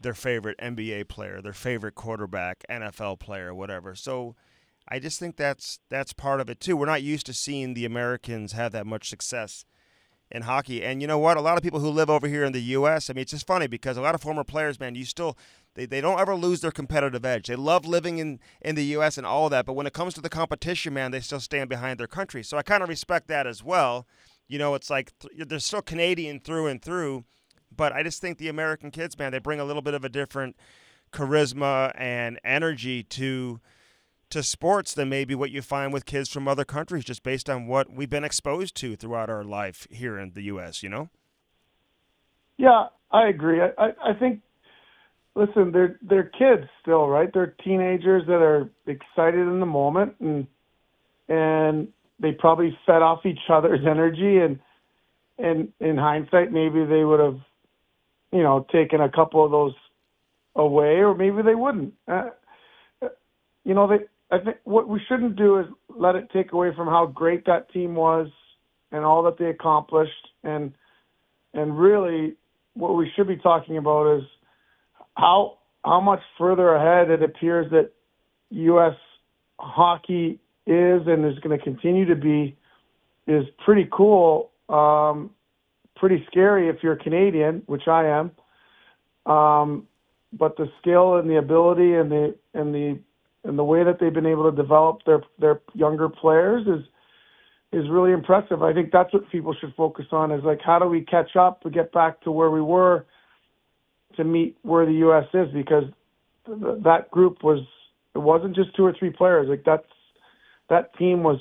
their 0.00 0.14
favorite 0.14 0.58
NBA 0.58 1.08
player, 1.08 1.40
their 1.42 1.52
favorite 1.52 1.94
quarterback, 1.94 2.64
NFL 2.70 3.18
player, 3.18 3.54
whatever. 3.54 3.94
So 3.94 4.36
I 4.88 4.98
just 4.98 5.18
think 5.18 5.36
that's 5.36 5.80
that's 5.88 6.12
part 6.12 6.40
of 6.40 6.48
it 6.48 6.60
too. 6.60 6.76
We're 6.76 6.86
not 6.86 7.02
used 7.02 7.26
to 7.26 7.32
seeing 7.32 7.74
the 7.74 7.84
Americans 7.84 8.52
have 8.52 8.72
that 8.72 8.86
much 8.86 9.08
success 9.08 9.64
in 10.30 10.42
hockey. 10.42 10.82
And 10.82 11.00
you 11.00 11.08
know 11.08 11.18
what? 11.18 11.36
A 11.36 11.40
lot 11.40 11.56
of 11.56 11.62
people 11.62 11.80
who 11.80 11.90
live 11.90 12.10
over 12.10 12.28
here 12.28 12.44
in 12.44 12.52
the 12.52 12.60
U.S. 12.60 13.08
I 13.08 13.12
mean, 13.12 13.22
it's 13.22 13.32
just 13.32 13.46
funny 13.46 13.66
because 13.66 13.96
a 13.96 14.02
lot 14.02 14.14
of 14.14 14.20
former 14.20 14.44
players, 14.44 14.78
man, 14.78 14.94
you 14.94 15.04
still 15.04 15.36
they, 15.74 15.86
they 15.86 16.00
don't 16.00 16.20
ever 16.20 16.34
lose 16.34 16.60
their 16.60 16.70
competitive 16.70 17.24
edge. 17.24 17.48
They 17.48 17.56
love 17.56 17.86
living 17.86 18.18
in 18.18 18.40
in 18.60 18.74
the 18.74 18.84
U.S. 18.86 19.18
and 19.18 19.26
all 19.26 19.48
that, 19.48 19.66
but 19.66 19.74
when 19.74 19.86
it 19.86 19.92
comes 19.92 20.14
to 20.14 20.20
the 20.20 20.28
competition, 20.28 20.94
man, 20.94 21.10
they 21.10 21.20
still 21.20 21.40
stand 21.40 21.68
behind 21.68 21.98
their 21.98 22.06
country. 22.06 22.42
So 22.42 22.56
I 22.56 22.62
kind 22.62 22.82
of 22.82 22.88
respect 22.88 23.28
that 23.28 23.46
as 23.46 23.62
well. 23.62 24.06
You 24.48 24.58
know, 24.58 24.74
it's 24.74 24.90
like 24.90 25.12
th- 25.18 25.48
they're 25.48 25.58
still 25.58 25.82
Canadian 25.82 26.40
through 26.40 26.66
and 26.66 26.80
through, 26.80 27.24
but 27.74 27.92
I 27.92 28.02
just 28.02 28.20
think 28.20 28.38
the 28.38 28.48
American 28.48 28.90
kids, 28.90 29.18
man, 29.18 29.32
they 29.32 29.38
bring 29.38 29.60
a 29.60 29.64
little 29.64 29.82
bit 29.82 29.94
of 29.94 30.04
a 30.04 30.08
different 30.08 30.56
charisma 31.12 31.92
and 31.96 32.40
energy 32.44 33.02
to 33.02 33.60
to 34.30 34.42
sports 34.42 34.92
than 34.92 35.08
maybe 35.08 35.34
what 35.34 35.50
you 35.50 35.62
find 35.62 35.90
with 35.90 36.04
kids 36.04 36.28
from 36.28 36.46
other 36.46 36.64
countries 36.64 37.02
just 37.02 37.22
based 37.22 37.48
on 37.48 37.66
what 37.66 37.90
we've 37.90 38.10
been 38.10 38.24
exposed 38.24 38.74
to 38.74 38.94
throughout 38.94 39.30
our 39.30 39.42
life 39.42 39.86
here 39.90 40.18
in 40.18 40.32
the 40.34 40.42
US, 40.42 40.82
you 40.82 40.90
know? 40.90 41.08
Yeah, 42.58 42.88
I 43.10 43.28
agree. 43.28 43.62
I, 43.62 43.70
I, 43.78 44.10
I 44.10 44.12
think 44.18 44.42
listen, 45.34 45.72
they're 45.72 45.98
they're 46.02 46.24
kids 46.24 46.68
still, 46.82 47.08
right? 47.08 47.30
They're 47.32 47.54
teenagers 47.64 48.26
that 48.26 48.42
are 48.42 48.68
excited 48.86 49.40
in 49.40 49.60
the 49.60 49.66
moment 49.66 50.14
and 50.20 50.46
and 51.28 51.88
they 52.20 52.32
probably 52.32 52.76
fed 52.86 53.02
off 53.02 53.24
each 53.26 53.38
other's 53.48 53.86
energy 53.88 54.38
and 54.38 54.58
and 55.38 55.72
in 55.80 55.96
hindsight 55.96 56.52
maybe 56.52 56.84
they 56.84 57.04
would 57.04 57.20
have 57.20 57.38
you 58.32 58.42
know 58.42 58.66
taken 58.72 59.00
a 59.00 59.10
couple 59.10 59.44
of 59.44 59.50
those 59.50 59.74
away 60.56 60.96
or 60.98 61.14
maybe 61.14 61.42
they 61.42 61.54
wouldn't. 61.54 61.94
Uh, 62.06 62.30
you 63.64 63.74
know 63.74 63.86
they 63.86 64.04
i 64.30 64.38
think 64.42 64.56
what 64.64 64.88
we 64.88 65.00
shouldn't 65.08 65.36
do 65.36 65.58
is 65.58 65.66
let 65.88 66.14
it 66.14 66.28
take 66.32 66.52
away 66.52 66.70
from 66.74 66.86
how 66.86 67.06
great 67.06 67.44
that 67.46 67.70
team 67.72 67.94
was 67.94 68.28
and 68.92 69.04
all 69.04 69.22
that 69.24 69.38
they 69.38 69.46
accomplished. 69.46 70.28
And 70.44 70.72
and 71.54 71.78
really 71.78 72.34
what 72.74 72.96
we 72.96 73.10
should 73.14 73.28
be 73.28 73.36
talking 73.36 73.76
about 73.76 74.18
is 74.18 74.24
how 75.16 75.58
how 75.84 76.00
much 76.00 76.20
further 76.36 76.74
ahead 76.74 77.10
it 77.10 77.22
appears 77.22 77.70
that 77.70 77.90
US 78.50 78.96
hockey 79.58 80.40
is 80.68 81.06
and 81.06 81.24
is 81.24 81.38
going 81.40 81.56
to 81.56 81.64
continue 81.64 82.04
to 82.04 82.14
be 82.14 82.56
is 83.26 83.44
pretty 83.64 83.88
cool. 83.90 84.50
Um, 84.68 85.30
pretty 85.96 86.24
scary 86.30 86.68
if 86.68 86.76
you're 86.82 86.96
Canadian, 86.96 87.62
which 87.66 87.88
I 87.88 88.06
am. 88.06 88.30
Um, 89.30 89.86
but 90.32 90.56
the 90.56 90.70
skill 90.80 91.16
and 91.16 91.28
the 91.28 91.38
ability 91.38 91.94
and 91.94 92.10
the 92.10 92.34
and 92.54 92.74
the 92.74 92.98
and 93.44 93.58
the 93.58 93.64
way 93.64 93.82
that 93.82 93.98
they've 93.98 94.12
been 94.12 94.26
able 94.26 94.50
to 94.50 94.56
develop 94.56 94.98
their 95.06 95.22
their 95.38 95.60
younger 95.74 96.08
players 96.08 96.66
is 96.66 96.84
is 97.72 97.88
really 97.90 98.12
impressive. 98.12 98.62
I 98.62 98.72
think 98.72 98.92
that's 98.92 99.12
what 99.12 99.30
people 99.30 99.54
should 99.58 99.74
focus 99.74 100.06
on 100.12 100.32
is 100.32 100.42
like 100.44 100.60
how 100.62 100.78
do 100.78 100.86
we 100.86 101.02
catch 101.02 101.36
up 101.36 101.62
to 101.62 101.70
get 101.70 101.92
back 101.92 102.20
to 102.22 102.30
where 102.30 102.50
we 102.50 102.62
were 102.62 103.06
to 104.16 104.24
meet 104.24 104.56
where 104.62 104.84
the 104.84 104.92
U.S. 104.92 105.26
is 105.32 105.48
because 105.52 105.84
th- 106.46 106.82
that 106.82 107.10
group 107.10 107.42
was 107.42 107.60
it 108.14 108.18
wasn't 108.18 108.54
just 108.54 108.74
two 108.76 108.84
or 108.84 108.94
three 108.98 109.10
players 109.10 109.48
like 109.48 109.64
that's 109.64 109.86
that 110.68 110.96
team 110.96 111.22
was 111.22 111.40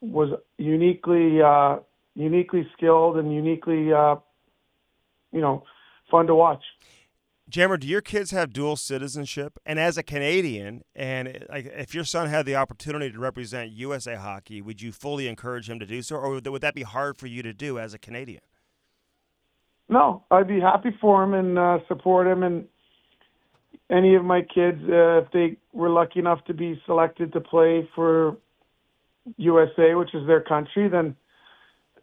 was 0.00 0.38
uniquely 0.58 1.42
uh, 1.42 1.78
uniquely 2.14 2.68
skilled 2.76 3.16
and 3.16 3.32
uniquely 3.34 3.92
uh, 3.92 4.16
you 5.32 5.40
know 5.40 5.64
fun 6.10 6.26
to 6.26 6.34
watch. 6.34 6.62
Jammer, 7.48 7.76
do 7.76 7.86
your 7.88 8.00
kids 8.00 8.30
have 8.30 8.52
dual 8.52 8.76
citizenship? 8.76 9.58
And 9.66 9.80
as 9.80 9.98
a 9.98 10.04
Canadian, 10.04 10.84
and 10.94 11.46
if 11.50 11.96
your 11.96 12.04
son 12.04 12.28
had 12.28 12.46
the 12.46 12.54
opportunity 12.54 13.10
to 13.10 13.18
represent 13.18 13.72
USA 13.72 14.14
Hockey, 14.14 14.62
would 14.62 14.80
you 14.80 14.92
fully 14.92 15.26
encourage 15.26 15.68
him 15.68 15.80
to 15.80 15.86
do 15.86 16.00
so, 16.00 16.14
or 16.16 16.40
would 16.40 16.60
that 16.62 16.74
be 16.74 16.82
hard 16.82 17.16
for 17.18 17.26
you 17.26 17.42
to 17.42 17.52
do 17.52 17.76
as 17.76 17.92
a 17.92 17.98
Canadian? 17.98 18.42
No, 19.88 20.22
I'd 20.30 20.46
be 20.46 20.60
happy 20.60 20.96
for 21.00 21.24
him 21.24 21.34
and 21.34 21.58
uh, 21.58 21.78
support 21.88 22.28
him. 22.28 22.44
And 22.44 22.66
any 23.90 24.14
of 24.14 24.24
my 24.24 24.42
kids, 24.42 24.80
uh, 24.88 25.22
if 25.22 25.32
they 25.32 25.56
were 25.72 25.90
lucky 25.90 26.20
enough 26.20 26.44
to 26.44 26.54
be 26.54 26.80
selected 26.86 27.32
to 27.32 27.40
play 27.40 27.88
for 27.96 28.36
USA, 29.36 29.94
which 29.94 30.14
is 30.14 30.26
their 30.26 30.40
country, 30.40 30.88
then 30.88 31.16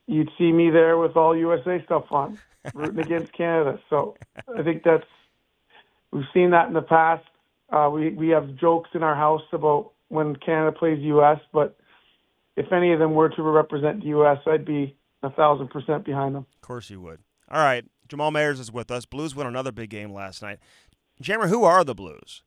you'd 0.08 0.30
see 0.38 0.52
me 0.52 0.70
there 0.70 0.98
with 0.98 1.16
all 1.16 1.36
USA 1.36 1.84
stuff 1.86 2.06
on, 2.12 2.40
rooting 2.74 3.00
against 3.00 3.34
Canada. 3.34 3.80
So 3.90 4.16
I 4.58 4.64
think 4.64 4.84
that's 4.84 5.06
we've 6.12 6.26
seen 6.34 6.52
that 6.52 6.68
in 6.68 6.74
the 6.74 6.82
past. 6.82 7.26
Uh, 7.70 7.90
we 7.92 8.10
we 8.10 8.30
have 8.30 8.56
jokes 8.56 8.90
in 8.94 9.04
our 9.04 9.16
house 9.16 9.44
about 9.52 9.92
when 10.10 10.36
Canada 10.36 10.72
plays 10.72 11.00
US, 11.02 11.40
but 11.52 11.78
if 12.56 12.72
any 12.72 12.94
of 12.94 13.00
them 13.00 13.14
were 13.14 13.30
to 13.30 13.42
represent 13.42 14.02
the 14.02 14.08
US, 14.20 14.40
I'd 14.48 14.66
be 14.66 14.96
a 15.24 15.30
thousand 15.30 15.70
percent 15.70 16.06
behind 16.06 16.36
them. 16.36 16.46
Of 16.56 16.62
course 16.62 16.90
you 16.90 17.02
would. 17.02 17.20
All 17.50 17.60
right, 17.60 17.86
Jamal 18.08 18.32
Mayers 18.32 18.60
is 18.60 18.72
with 18.72 18.92
us. 18.92 19.06
Blues 19.06 19.36
won 19.36 19.48
another 19.48 19.72
big 19.72 19.90
game 19.90 20.14
last 20.14 20.42
night. 20.42 20.60
Jammer, 21.22 21.48
who 21.48 21.64
are 21.64 21.84
the 21.84 21.96
Blues? 21.96 22.44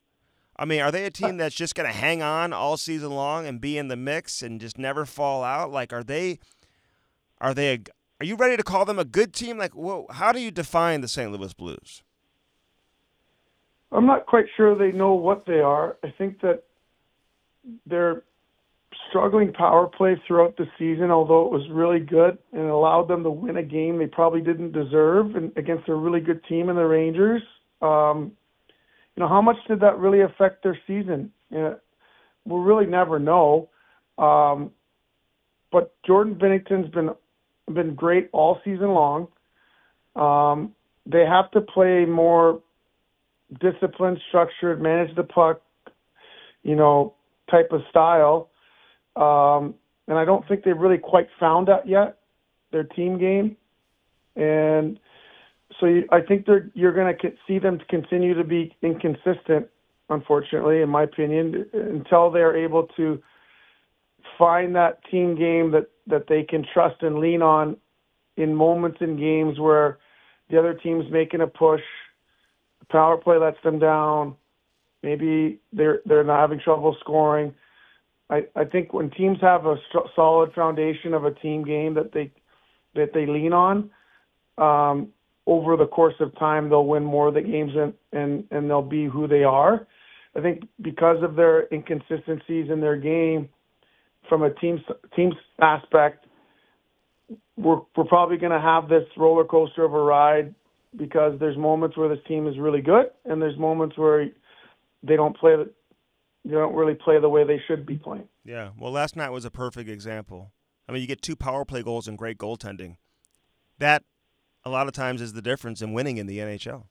I 0.61 0.65
mean, 0.65 0.79
are 0.79 0.91
they 0.91 1.05
a 1.05 1.09
team 1.09 1.37
that's 1.37 1.55
just 1.55 1.73
going 1.73 1.89
to 1.89 1.95
hang 1.97 2.21
on 2.21 2.53
all 2.53 2.77
season 2.77 3.09
long 3.09 3.47
and 3.47 3.59
be 3.59 3.79
in 3.79 3.87
the 3.87 3.95
mix 3.95 4.43
and 4.43 4.61
just 4.61 4.77
never 4.77 5.07
fall 5.07 5.43
out? 5.43 5.71
Like, 5.71 5.91
are 5.91 6.03
they? 6.03 6.37
Are 7.39 7.55
they? 7.55 7.73
A, 7.73 7.79
are 8.19 8.25
you 8.27 8.35
ready 8.35 8.57
to 8.57 8.61
call 8.61 8.85
them 8.85 8.99
a 8.99 9.03
good 9.03 9.33
team? 9.33 9.57
Like, 9.57 9.73
whoa, 9.73 10.05
how 10.11 10.31
do 10.31 10.39
you 10.39 10.51
define 10.51 11.01
the 11.01 11.07
St. 11.07 11.31
Louis 11.31 11.51
Blues? 11.55 12.03
I'm 13.91 14.05
not 14.05 14.27
quite 14.27 14.45
sure 14.55 14.77
they 14.77 14.95
know 14.95 15.15
what 15.15 15.47
they 15.47 15.61
are. 15.61 15.97
I 16.03 16.13
think 16.15 16.41
that 16.41 16.61
they're 17.87 18.21
struggling 19.09 19.53
power 19.53 19.87
play 19.87 20.21
throughout 20.27 20.57
the 20.57 20.67
season, 20.77 21.09
although 21.09 21.47
it 21.47 21.51
was 21.51 21.67
really 21.71 21.99
good 21.99 22.37
and 22.53 22.69
allowed 22.69 23.07
them 23.07 23.23
to 23.23 23.31
win 23.31 23.57
a 23.57 23.63
game 23.63 23.97
they 23.97 24.05
probably 24.05 24.41
didn't 24.41 24.73
deserve 24.73 25.35
and 25.35 25.51
against 25.57 25.89
a 25.89 25.95
really 25.95 26.19
good 26.19 26.43
team 26.43 26.69
in 26.69 26.75
the 26.75 26.85
Rangers. 26.85 27.41
Um, 27.81 28.33
you 29.15 29.21
know, 29.21 29.27
how 29.27 29.41
much 29.41 29.57
did 29.67 29.79
that 29.81 29.97
really 29.97 30.21
affect 30.21 30.63
their 30.63 30.77
season? 30.87 31.31
You 31.49 31.57
know, 31.57 31.79
we'll 32.45 32.61
really 32.61 32.85
never 32.85 33.19
know. 33.19 33.69
Um, 34.17 34.71
but 35.71 35.93
Jordan 36.05 36.35
Binnington's 36.35 36.91
been 36.91 37.09
been 37.73 37.95
great 37.95 38.29
all 38.33 38.59
season 38.65 38.89
long. 38.89 39.27
Um, 40.15 40.73
they 41.05 41.25
have 41.25 41.49
to 41.51 41.61
play 41.61 42.05
more 42.05 42.61
disciplined, 43.59 44.19
structured, 44.27 44.81
manage 44.81 45.15
the 45.15 45.23
puck, 45.23 45.61
you 46.63 46.75
know, 46.75 47.13
type 47.49 47.69
of 47.71 47.81
style. 47.89 48.49
Um, 49.15 49.75
and 50.07 50.17
I 50.17 50.25
don't 50.25 50.45
think 50.47 50.63
they've 50.63 50.77
really 50.77 50.97
quite 50.97 51.27
found 51.39 51.67
that 51.67 51.87
yet, 51.87 52.17
their 52.71 52.83
team 52.83 53.17
game. 53.17 53.55
And 54.35 54.99
so 55.81 55.87
you, 55.87 56.07
I 56.11 56.21
think 56.21 56.45
they're 56.45 56.69
you're 56.73 56.93
going 56.93 57.13
to 57.13 57.31
see 57.47 57.59
them 57.59 57.79
continue 57.89 58.33
to 58.35 58.43
be 58.43 58.73
inconsistent, 58.81 59.67
unfortunately, 60.09 60.81
in 60.81 60.89
my 60.89 61.03
opinion, 61.03 61.65
until 61.73 62.31
they're 62.31 62.55
able 62.55 62.87
to 62.95 63.21
find 64.37 64.75
that 64.75 65.03
team 65.09 65.35
game 65.35 65.71
that 65.71 65.87
that 66.07 66.27
they 66.29 66.43
can 66.43 66.65
trust 66.73 67.01
and 67.01 67.19
lean 67.19 67.41
on 67.41 67.75
in 68.37 68.55
moments 68.55 68.99
in 69.01 69.17
games 69.17 69.59
where 69.59 69.97
the 70.49 70.59
other 70.59 70.73
team's 70.73 71.05
making 71.11 71.41
a 71.41 71.47
push, 71.47 71.81
the 72.79 72.85
power 72.85 73.17
play 73.17 73.37
lets 73.37 73.61
them 73.63 73.79
down, 73.79 74.35
maybe 75.01 75.59
they're 75.73 76.01
they're 76.05 76.23
not 76.23 76.39
having 76.39 76.59
trouble 76.59 76.95
scoring. 76.99 77.53
I, 78.29 78.45
I 78.55 78.63
think 78.65 78.93
when 78.93 79.09
teams 79.09 79.39
have 79.41 79.65
a 79.65 79.75
st- 79.89 80.05
solid 80.15 80.53
foundation 80.53 81.13
of 81.13 81.25
a 81.25 81.31
team 81.31 81.63
game 81.63 81.95
that 81.95 82.13
they 82.13 82.31
that 82.93 83.13
they 83.13 83.25
lean 83.25 83.53
on, 83.53 83.89
um, 84.57 85.09
over 85.51 85.75
the 85.75 85.85
course 85.85 86.13
of 86.21 86.33
time 86.39 86.69
they'll 86.69 86.85
win 86.85 87.03
more 87.03 87.27
of 87.27 87.33
the 87.33 87.41
games 87.41 87.73
and, 87.75 87.93
and, 88.13 88.45
and 88.51 88.69
they'll 88.69 88.81
be 88.81 89.05
who 89.05 89.27
they 89.27 89.43
are. 89.43 89.85
I 90.33 90.39
think 90.39 90.63
because 90.81 91.21
of 91.21 91.35
their 91.35 91.67
inconsistencies 91.73 92.69
in 92.71 92.79
their 92.79 92.95
game, 92.95 93.49
from 94.29 94.43
a 94.43 94.53
team 94.53 94.81
team 95.13 95.33
aspect, 95.59 96.25
we're 97.57 97.81
we're 97.97 98.05
probably 98.05 98.37
going 98.37 98.53
to 98.53 98.61
have 98.61 98.87
this 98.87 99.03
roller 99.17 99.43
coaster 99.43 99.83
of 99.83 99.93
a 99.93 100.01
ride 100.01 100.55
because 100.95 101.37
there's 101.39 101.57
moments 101.57 101.97
where 101.97 102.07
this 102.07 102.23
team 102.29 102.47
is 102.47 102.57
really 102.57 102.81
good 102.81 103.07
and 103.25 103.41
there's 103.41 103.57
moments 103.57 103.97
where 103.97 104.29
they 105.03 105.17
don't 105.17 105.35
play 105.35 105.55
they 106.45 106.51
don't 106.51 106.75
really 106.75 106.95
play 106.95 107.19
the 107.19 107.27
way 107.27 107.43
they 107.43 107.59
should 107.67 107.85
be 107.85 107.97
playing. 107.97 108.27
Yeah, 108.45 108.69
well, 108.79 108.91
last 108.91 109.17
night 109.17 109.31
was 109.31 109.43
a 109.43 109.51
perfect 109.51 109.89
example. 109.89 110.53
I 110.87 110.93
mean, 110.93 111.01
you 111.01 111.07
get 111.07 111.21
two 111.21 111.35
power 111.35 111.65
play 111.65 111.83
goals 111.83 112.07
and 112.07 112.17
great 112.17 112.37
goaltending. 112.37 112.95
That 113.79 114.03
a 114.63 114.69
lot 114.69 114.87
of 114.87 114.93
times 114.93 115.21
is 115.21 115.33
the 115.33 115.41
difference 115.41 115.81
in 115.81 115.93
winning 115.93 116.17
in 116.17 116.27
the 116.27 116.39
NHL. 116.39 116.83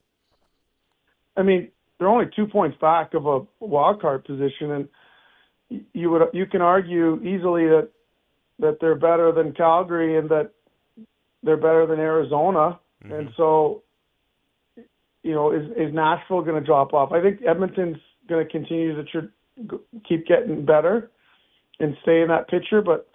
I 1.36 1.42
mean, 1.42 1.70
they're 1.98 2.08
only 2.08 2.30
two 2.34 2.46
points 2.46 2.76
back 2.80 3.14
of 3.14 3.26
a 3.26 3.40
wild 3.60 4.00
card 4.00 4.24
position, 4.24 4.70
and 4.72 4.88
you 5.92 6.10
would 6.10 6.22
you 6.32 6.46
can 6.46 6.62
argue 6.62 7.16
easily 7.22 7.66
that 7.66 7.90
that 8.58 8.78
they're 8.80 8.94
better 8.94 9.32
than 9.32 9.52
Calgary 9.52 10.18
and 10.18 10.28
that 10.30 10.50
they're 11.42 11.56
better 11.56 11.86
than 11.86 12.00
Arizona, 12.00 12.78
mm-hmm. 13.04 13.12
and 13.12 13.28
so 13.36 13.82
you 15.22 15.32
know 15.32 15.52
is 15.52 15.70
is 15.76 15.94
Nashville 15.94 16.42
going 16.42 16.60
to 16.60 16.66
drop 16.66 16.92
off? 16.92 17.12
I 17.12 17.20
think 17.22 17.40
Edmonton's 17.46 17.98
going 18.28 18.44
to 18.44 18.50
continue 18.50 18.96
to 18.96 19.04
tr- 19.04 19.76
keep 20.08 20.26
getting 20.26 20.64
better 20.64 21.10
and 21.78 21.96
stay 22.02 22.22
in 22.22 22.28
that 22.28 22.48
picture, 22.48 22.82
but 22.82 23.08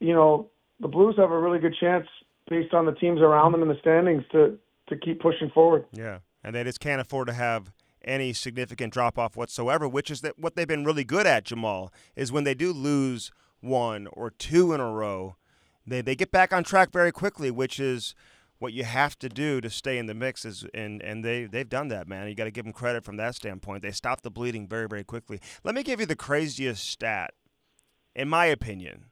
you 0.00 0.14
know 0.14 0.48
the 0.80 0.88
Blues 0.88 1.14
have 1.18 1.30
a 1.30 1.38
really 1.38 1.58
good 1.58 1.76
chance 1.78 2.06
based 2.50 2.74
on 2.74 2.84
the 2.84 2.92
teams 2.92 3.20
around 3.20 3.52
them 3.52 3.62
in 3.62 3.68
the 3.68 3.78
standings 3.80 4.24
to 4.32 4.58
to 4.88 4.96
keep 4.96 5.20
pushing 5.20 5.50
forward. 5.50 5.86
Yeah, 5.92 6.18
and 6.44 6.54
they 6.54 6.64
just 6.64 6.80
can't 6.80 7.00
afford 7.00 7.28
to 7.28 7.32
have 7.32 7.72
any 8.04 8.32
significant 8.32 8.92
drop 8.92 9.18
off 9.18 9.36
whatsoever, 9.36 9.88
which 9.88 10.10
is 10.10 10.20
that 10.20 10.38
what 10.38 10.56
they've 10.56 10.68
been 10.68 10.84
really 10.84 11.04
good 11.04 11.26
at, 11.26 11.44
Jamal, 11.44 11.92
is 12.16 12.32
when 12.32 12.44
they 12.44 12.54
do 12.54 12.72
lose 12.72 13.30
one 13.60 14.08
or 14.12 14.30
two 14.30 14.72
in 14.72 14.80
a 14.80 14.90
row, 14.90 15.36
they 15.86 16.02
they 16.02 16.14
get 16.14 16.30
back 16.30 16.52
on 16.52 16.64
track 16.64 16.92
very 16.92 17.12
quickly, 17.12 17.50
which 17.50 17.80
is 17.80 18.14
what 18.58 18.72
you 18.74 18.84
have 18.84 19.18
to 19.18 19.28
do 19.28 19.60
to 19.60 19.70
stay 19.70 19.96
in 19.96 20.06
the 20.06 20.14
mix 20.14 20.44
is 20.44 20.66
and 20.74 21.02
and 21.02 21.24
they 21.24 21.46
they've 21.46 21.70
done 21.70 21.88
that 21.88 22.06
man 22.06 22.28
you 22.28 22.34
got 22.34 22.44
to 22.44 22.50
give 22.50 22.64
them 22.64 22.74
credit 22.74 23.02
from 23.02 23.16
that 23.16 23.34
standpoint 23.34 23.80
they 23.80 23.90
stopped 23.90 24.22
the 24.22 24.30
bleeding 24.30 24.68
very 24.68 24.86
very 24.86 25.02
quickly 25.02 25.40
let 25.64 25.74
me 25.74 25.82
give 25.82 25.98
you 25.98 26.04
the 26.04 26.14
craziest 26.14 26.86
stat 26.86 27.32
in 28.14 28.28
my 28.28 28.44
opinion 28.44 29.06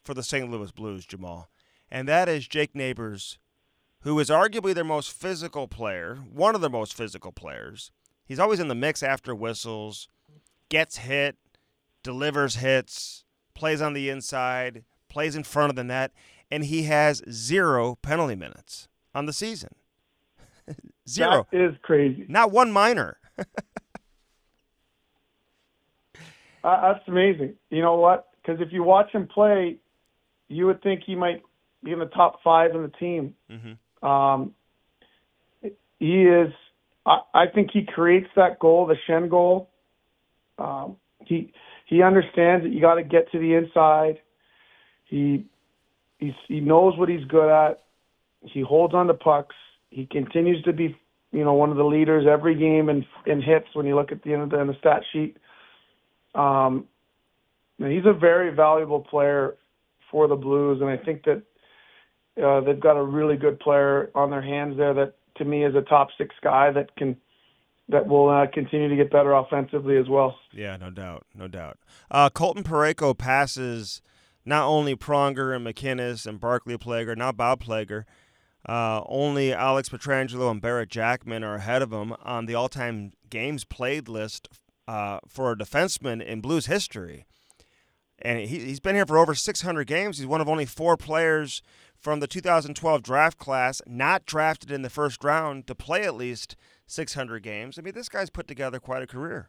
for 0.00 0.14
the 0.14 0.22
St. 0.22 0.48
Louis 0.48 0.70
Blues 0.70 1.04
Jamal 1.04 1.48
and 1.90 2.08
that 2.08 2.28
is 2.28 2.48
Jake 2.48 2.74
Neighbors, 2.74 3.38
who 4.00 4.18
is 4.18 4.28
arguably 4.30 4.74
their 4.74 4.84
most 4.84 5.12
physical 5.12 5.68
player, 5.68 6.18
one 6.32 6.54
of 6.54 6.60
the 6.60 6.70
most 6.70 6.94
physical 6.94 7.32
players. 7.32 7.90
He's 8.26 8.38
always 8.38 8.60
in 8.60 8.68
the 8.68 8.74
mix 8.74 9.02
after 9.02 9.34
whistles, 9.34 10.08
gets 10.68 10.98
hit, 10.98 11.36
delivers 12.02 12.56
hits, 12.56 13.24
plays 13.54 13.80
on 13.80 13.92
the 13.92 14.08
inside, 14.08 14.84
plays 15.08 15.36
in 15.36 15.44
front 15.44 15.70
of 15.70 15.76
the 15.76 15.84
net, 15.84 16.12
and 16.50 16.64
he 16.64 16.84
has 16.84 17.22
zero 17.30 17.96
penalty 18.02 18.34
minutes 18.34 18.88
on 19.14 19.26
the 19.26 19.32
season. 19.32 19.74
zero. 21.08 21.46
That 21.52 21.70
is 21.70 21.74
crazy. 21.82 22.26
Not 22.28 22.50
one 22.50 22.72
minor. 22.72 23.18
uh, 23.38 23.44
that's 26.62 27.06
amazing. 27.06 27.54
You 27.70 27.82
know 27.82 27.96
what? 27.96 28.28
Because 28.42 28.60
if 28.60 28.72
you 28.72 28.82
watch 28.82 29.10
him 29.12 29.26
play, 29.26 29.78
you 30.48 30.66
would 30.66 30.82
think 30.82 31.02
he 31.04 31.14
might 31.14 31.42
in 31.92 31.98
the 31.98 32.06
top 32.06 32.40
five 32.42 32.74
in 32.74 32.82
the 32.82 32.88
team. 32.88 33.34
Mm-hmm. 33.50 34.06
Um, 34.06 34.54
he 35.98 36.24
is. 36.24 36.52
I, 37.06 37.20
I 37.34 37.44
think 37.54 37.70
he 37.72 37.84
creates 37.84 38.28
that 38.36 38.58
goal, 38.58 38.86
the 38.86 38.96
Schenn 39.08 39.28
goal. 39.28 39.70
Um, 40.58 40.96
he 41.24 41.52
he 41.86 42.02
understands 42.02 42.64
that 42.64 42.72
you 42.72 42.80
got 42.80 42.94
to 42.94 43.02
get 43.02 43.30
to 43.32 43.38
the 43.38 43.54
inside. 43.54 44.20
He 45.04 45.46
he's, 46.18 46.32
he 46.48 46.60
knows 46.60 46.96
what 46.98 47.08
he's 47.08 47.24
good 47.24 47.50
at. 47.50 47.82
He 48.42 48.60
holds 48.60 48.94
on 48.94 49.06
to 49.06 49.14
pucks. 49.14 49.54
He 49.90 50.06
continues 50.06 50.62
to 50.64 50.72
be, 50.72 50.96
you 51.32 51.44
know, 51.44 51.54
one 51.54 51.70
of 51.70 51.76
the 51.76 51.84
leaders 51.84 52.26
every 52.30 52.54
game 52.54 52.88
in 52.88 53.04
in 53.26 53.40
hits. 53.40 53.68
When 53.74 53.86
you 53.86 53.94
look 53.94 54.12
at 54.12 54.22
the 54.22 54.32
end 54.32 54.42
of 54.42 54.50
the, 54.50 54.60
in 54.60 54.66
the 54.66 54.76
stat 54.78 55.02
sheet, 55.12 55.36
um, 56.34 56.86
he's 57.78 58.06
a 58.06 58.12
very 58.12 58.54
valuable 58.54 59.00
player 59.00 59.56
for 60.10 60.28
the 60.28 60.36
Blues, 60.36 60.80
and 60.80 60.90
I 60.90 60.96
think 60.96 61.24
that 61.24 61.42
uh, 62.42 62.60
they've 62.60 62.80
got 62.80 62.96
a 62.96 63.02
really 63.02 63.36
good 63.36 63.60
player 63.60 64.10
on 64.14 64.30
their 64.30 64.42
hands 64.42 64.76
there 64.76 64.94
that, 64.94 65.14
to 65.36 65.44
me, 65.44 65.64
is 65.64 65.74
a 65.74 65.82
top 65.82 66.08
six 66.18 66.34
guy 66.42 66.70
that 66.72 66.94
can 66.96 67.16
that 67.88 68.06
will 68.06 68.30
uh, 68.30 68.46
continue 68.52 68.88
to 68.88 68.96
get 68.96 69.10
better 69.10 69.32
offensively 69.32 69.98
as 69.98 70.08
well. 70.08 70.38
Yeah, 70.52 70.76
no 70.78 70.90
doubt, 70.90 71.26
no 71.34 71.48
doubt. 71.48 71.78
Uh, 72.10 72.30
Colton 72.30 72.64
Parayko 72.64 73.16
passes 73.16 74.00
not 74.44 74.66
only 74.66 74.96
Pronger 74.96 75.54
and 75.54 75.66
MacInnis 75.66 76.26
and 76.26 76.40
Barclay 76.40 76.76
Plager, 76.76 77.14
not 77.14 77.36
Bob 77.36 77.62
Plager, 77.62 78.04
uh, 78.66 79.02
only 79.06 79.52
Alex 79.52 79.90
Pietrangelo 79.90 80.50
and 80.50 80.62
Barrett 80.62 80.88
Jackman 80.88 81.44
are 81.44 81.56
ahead 81.56 81.82
of 81.82 81.92
him 81.92 82.14
on 82.22 82.46
the 82.46 82.54
all-time 82.54 83.12
games 83.28 83.64
played 83.64 84.08
list 84.08 84.48
uh, 84.88 85.18
for 85.28 85.52
a 85.52 85.56
defenseman 85.56 86.24
in 86.24 86.40
Blues 86.40 86.66
history. 86.66 87.26
And 88.18 88.40
he, 88.40 88.60
he's 88.60 88.80
been 88.80 88.94
here 88.94 89.06
for 89.06 89.18
over 89.18 89.34
600 89.34 89.86
games. 89.86 90.18
He's 90.18 90.26
one 90.26 90.40
of 90.40 90.48
only 90.48 90.64
four 90.64 90.96
players 90.96 91.62
from 92.04 92.20
the 92.20 92.26
2012 92.26 93.02
draft 93.02 93.38
class 93.38 93.80
not 93.86 94.26
drafted 94.26 94.70
in 94.70 94.82
the 94.82 94.90
first 94.90 95.24
round 95.24 95.66
to 95.66 95.74
play 95.74 96.02
at 96.02 96.14
least 96.14 96.54
600 96.86 97.42
games. 97.42 97.78
I 97.78 97.82
mean, 97.82 97.94
this 97.94 98.10
guy's 98.10 98.28
put 98.28 98.46
together 98.46 98.78
quite 98.78 99.02
a 99.02 99.06
career. 99.06 99.48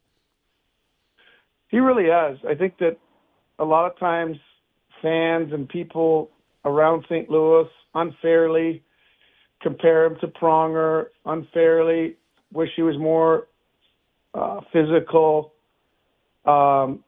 He 1.68 1.80
really 1.80 2.10
has. 2.10 2.38
I 2.48 2.56
think 2.56 2.78
that 2.78 2.98
a 3.60 3.66
lot 3.66 3.92
of 3.92 4.00
times 4.00 4.38
fans 5.02 5.52
and 5.52 5.68
people 5.68 6.32
around 6.64 7.04
St. 7.10 7.30
Louis 7.30 7.68
unfairly 7.94 8.82
compare 9.62 10.06
him 10.06 10.16
to 10.22 10.28
Pronger, 10.28 11.08
unfairly 11.26 12.16
wish 12.54 12.70
he 12.78 12.84
was 12.84 12.98
more 12.98 13.48
uh, 14.34 14.62
physical. 14.72 15.52
Um, 16.46 17.04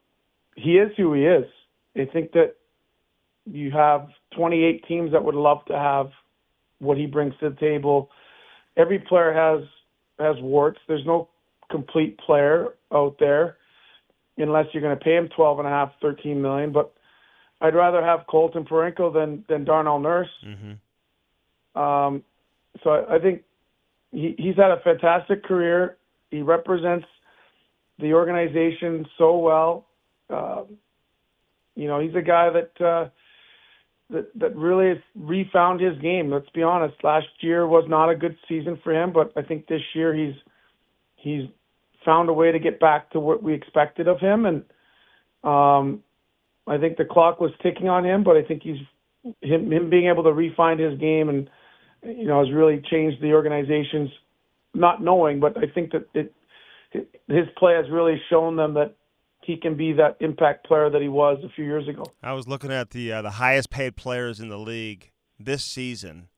he 0.56 0.72
is 0.72 0.90
who 0.98 1.14
he 1.14 1.24
is. 1.24 1.46
I 1.96 2.04
think 2.04 2.32
that 2.32 2.56
you 3.50 3.70
have 3.70 4.08
28 4.36 4.84
teams 4.86 5.12
that 5.12 5.24
would 5.24 5.34
love 5.34 5.64
to 5.66 5.78
have 5.78 6.10
what 6.78 6.96
he 6.96 7.06
brings 7.06 7.34
to 7.40 7.50
the 7.50 7.56
table. 7.56 8.10
Every 8.76 8.98
player 8.98 9.32
has 9.32 9.66
has 10.18 10.40
warts. 10.42 10.78
There's 10.88 11.06
no 11.06 11.28
complete 11.70 12.18
player 12.18 12.74
out 12.92 13.16
there 13.18 13.56
unless 14.36 14.66
you're 14.72 14.82
going 14.82 14.96
to 14.96 15.04
pay 15.04 15.16
him 15.16 15.28
12 15.34 15.58
and 15.58 15.68
a 15.68 15.70
half, 15.70 15.92
13 16.00 16.40
million. 16.40 16.72
But 16.72 16.92
I'd 17.60 17.74
rather 17.74 18.02
have 18.02 18.20
Colton 18.28 18.64
Parayko 18.64 19.12
than 19.12 19.44
than 19.48 19.64
Darnell 19.64 19.98
Nurse. 19.98 20.28
Mm-hmm. 20.46 21.80
Um, 21.80 22.22
so 22.82 22.90
I, 22.90 23.16
I 23.16 23.18
think 23.18 23.42
he, 24.12 24.34
he's 24.38 24.56
had 24.56 24.70
a 24.70 24.80
fantastic 24.82 25.44
career. 25.44 25.96
He 26.30 26.42
represents 26.42 27.06
the 27.98 28.12
organization 28.12 29.06
so 29.16 29.38
well. 29.38 29.86
Uh, 30.30 30.62
you 31.74 31.86
know, 31.86 32.00
he's 32.00 32.14
a 32.14 32.22
guy 32.22 32.50
that 32.50 32.84
uh, 32.84 33.08
that 34.10 34.26
that 34.38 34.56
really 34.56 34.88
has 34.88 34.98
refound 35.14 35.80
his 35.80 35.98
game. 35.98 36.30
Let's 36.30 36.48
be 36.50 36.62
honest. 36.62 36.96
Last 37.02 37.26
year 37.40 37.66
was 37.66 37.84
not 37.88 38.08
a 38.08 38.16
good 38.16 38.36
season 38.48 38.78
for 38.82 38.92
him, 38.92 39.12
but 39.12 39.32
I 39.36 39.42
think 39.42 39.66
this 39.66 39.82
year 39.94 40.14
he's 40.14 40.34
he's 41.16 41.48
found 42.04 42.28
a 42.28 42.32
way 42.32 42.52
to 42.52 42.58
get 42.58 42.80
back 42.80 43.10
to 43.10 43.20
what 43.20 43.42
we 43.42 43.54
expected 43.54 44.08
of 44.08 44.18
him, 44.20 44.46
and 44.46 44.64
um, 45.44 46.02
I 46.66 46.78
think 46.78 46.96
the 46.96 47.04
clock 47.04 47.40
was 47.40 47.50
ticking 47.62 47.88
on 47.88 48.04
him. 48.04 48.24
But 48.24 48.36
I 48.36 48.42
think 48.42 48.62
he's 48.62 48.80
him 49.42 49.70
him 49.70 49.90
being 49.90 50.08
able 50.08 50.24
to 50.24 50.32
refine 50.32 50.78
his 50.78 50.98
game 50.98 51.28
and 51.28 51.50
you 52.02 52.26
know 52.26 52.44
has 52.44 52.52
really 52.52 52.82
changed 52.90 53.20
the 53.20 53.32
organization's 53.32 54.10
not 54.74 55.02
knowing, 55.02 55.40
but 55.40 55.56
I 55.58 55.66
think 55.74 55.92
that 55.92 56.06
it 56.14 56.32
his 56.92 57.46
play 57.58 57.74
has 57.74 57.90
really 57.90 58.20
shown 58.30 58.56
them 58.56 58.74
that 58.74 58.94
he 59.48 59.56
can 59.56 59.74
be 59.74 59.94
that 59.94 60.18
impact 60.20 60.66
player 60.66 60.90
that 60.90 61.00
he 61.00 61.08
was 61.08 61.42
a 61.42 61.48
few 61.48 61.64
years 61.64 61.88
ago. 61.88 62.04
I 62.22 62.34
was 62.34 62.46
looking 62.46 62.70
at 62.70 62.90
the 62.90 63.10
uh, 63.10 63.22
the 63.22 63.30
highest 63.30 63.70
paid 63.70 63.96
players 63.96 64.40
in 64.40 64.50
the 64.50 64.58
league 64.58 65.10
this 65.40 65.64
season, 65.64 66.28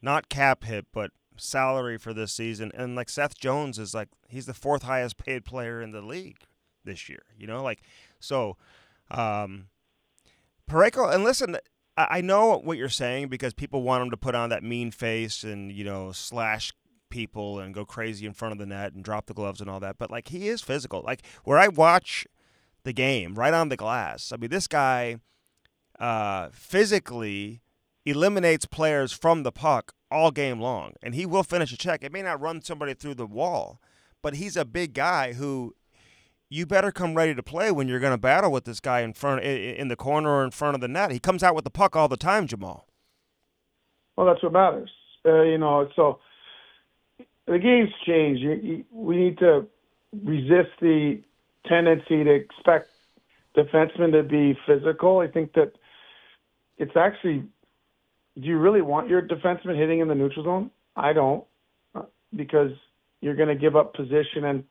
not 0.00 0.30
cap 0.30 0.64
hit, 0.64 0.86
but 0.90 1.10
salary 1.36 1.98
for 1.98 2.14
this 2.14 2.32
season, 2.32 2.72
and 2.74 2.96
like 2.96 3.10
Seth 3.10 3.38
Jones 3.38 3.78
is 3.78 3.92
like 3.92 4.08
he's 4.26 4.46
the 4.46 4.54
fourth 4.54 4.84
highest 4.84 5.18
paid 5.18 5.44
player 5.44 5.82
in 5.82 5.92
the 5.92 6.00
league 6.00 6.38
this 6.82 7.10
year. 7.10 7.24
You 7.38 7.46
know, 7.46 7.62
like 7.62 7.82
so. 8.18 8.56
Um, 9.10 9.68
Parayko, 10.68 11.14
and 11.14 11.22
listen, 11.22 11.58
I 11.96 12.22
know 12.22 12.58
what 12.58 12.78
you're 12.78 12.88
saying 12.88 13.28
because 13.28 13.52
people 13.52 13.82
want 13.82 14.02
him 14.02 14.10
to 14.10 14.16
put 14.16 14.34
on 14.34 14.48
that 14.48 14.64
mean 14.64 14.90
face 14.90 15.44
and 15.44 15.70
you 15.70 15.84
know 15.84 16.10
slash 16.10 16.72
people 17.10 17.60
and 17.60 17.74
go 17.74 17.84
crazy 17.84 18.24
in 18.24 18.32
front 18.32 18.52
of 18.52 18.58
the 18.58 18.66
net 18.66 18.94
and 18.94 19.04
drop 19.04 19.26
the 19.26 19.34
gloves 19.34 19.60
and 19.60 19.68
all 19.68 19.78
that. 19.80 19.98
But 19.98 20.10
like 20.10 20.28
he 20.28 20.48
is 20.48 20.62
physical. 20.62 21.02
Like 21.02 21.22
where 21.44 21.58
I 21.58 21.68
watch 21.68 22.26
the 22.86 22.92
game 22.92 23.34
right 23.34 23.52
on 23.52 23.68
the 23.68 23.76
glass. 23.76 24.32
I 24.32 24.36
mean, 24.36 24.48
this 24.48 24.68
guy 24.68 25.16
uh, 25.98 26.48
physically 26.52 27.60
eliminates 28.06 28.64
players 28.64 29.12
from 29.12 29.42
the 29.42 29.50
puck 29.50 29.92
all 30.08 30.30
game 30.30 30.60
long, 30.60 30.92
and 31.02 31.14
he 31.14 31.26
will 31.26 31.42
finish 31.42 31.72
a 31.72 31.76
check. 31.76 32.04
It 32.04 32.12
may 32.12 32.22
not 32.22 32.40
run 32.40 32.62
somebody 32.62 32.94
through 32.94 33.16
the 33.16 33.26
wall, 33.26 33.80
but 34.22 34.36
he's 34.36 34.56
a 34.56 34.64
big 34.64 34.94
guy 34.94 35.32
who 35.32 35.74
you 36.48 36.64
better 36.64 36.92
come 36.92 37.16
ready 37.16 37.34
to 37.34 37.42
play 37.42 37.72
when 37.72 37.88
you're 37.88 37.98
going 37.98 38.12
to 38.12 38.18
battle 38.18 38.52
with 38.52 38.64
this 38.64 38.78
guy 38.78 39.00
in 39.00 39.12
front 39.12 39.42
in 39.42 39.88
the 39.88 39.96
corner 39.96 40.30
or 40.30 40.44
in 40.44 40.52
front 40.52 40.76
of 40.76 40.80
the 40.80 40.86
net. 40.86 41.10
He 41.10 41.18
comes 41.18 41.42
out 41.42 41.56
with 41.56 41.64
the 41.64 41.70
puck 41.70 41.96
all 41.96 42.06
the 42.06 42.16
time, 42.16 42.46
Jamal. 42.46 42.86
Well, 44.14 44.28
that's 44.28 44.42
what 44.44 44.52
matters. 44.52 44.90
Uh, 45.26 45.42
you 45.42 45.58
know, 45.58 45.88
so 45.96 46.20
the 47.48 47.58
game's 47.58 47.90
changed. 48.06 48.44
We 48.92 49.16
need 49.16 49.38
to 49.38 49.66
resist 50.24 50.70
the 50.80 51.20
tendency 51.68 52.24
to 52.24 52.30
expect 52.30 52.90
defensemen 53.56 54.12
to 54.12 54.22
be 54.22 54.58
physical. 54.66 55.18
I 55.18 55.28
think 55.28 55.52
that 55.54 55.72
it's 56.78 56.96
actually. 56.96 57.44
Do 58.38 58.46
you 58.46 58.58
really 58.58 58.82
want 58.82 59.08
your 59.08 59.22
defenseman 59.22 59.78
hitting 59.78 60.00
in 60.00 60.08
the 60.08 60.14
neutral 60.14 60.44
zone? 60.44 60.70
I 60.94 61.14
don't, 61.14 61.42
uh, 61.94 62.02
because 62.34 62.70
you're 63.22 63.34
going 63.34 63.48
to 63.48 63.54
give 63.54 63.76
up 63.76 63.94
position, 63.94 64.44
and 64.44 64.62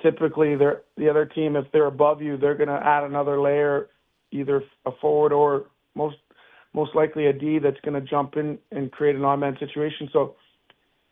typically 0.00 0.54
they're, 0.54 0.82
the 0.96 1.08
other 1.08 1.26
team, 1.26 1.56
if 1.56 1.64
they're 1.72 1.86
above 1.86 2.22
you, 2.22 2.36
they're 2.36 2.54
going 2.54 2.68
to 2.68 2.80
add 2.80 3.02
another 3.02 3.40
layer, 3.40 3.88
either 4.30 4.62
a 4.86 4.92
forward 5.00 5.32
or 5.32 5.66
most 5.96 6.16
most 6.74 6.94
likely 6.94 7.26
a 7.26 7.32
D 7.32 7.58
that's 7.58 7.80
going 7.84 8.00
to 8.00 8.08
jump 8.08 8.36
in 8.36 8.56
and 8.70 8.90
create 8.92 9.16
an 9.16 9.24
on-man 9.24 9.56
situation. 9.58 10.08
So 10.12 10.36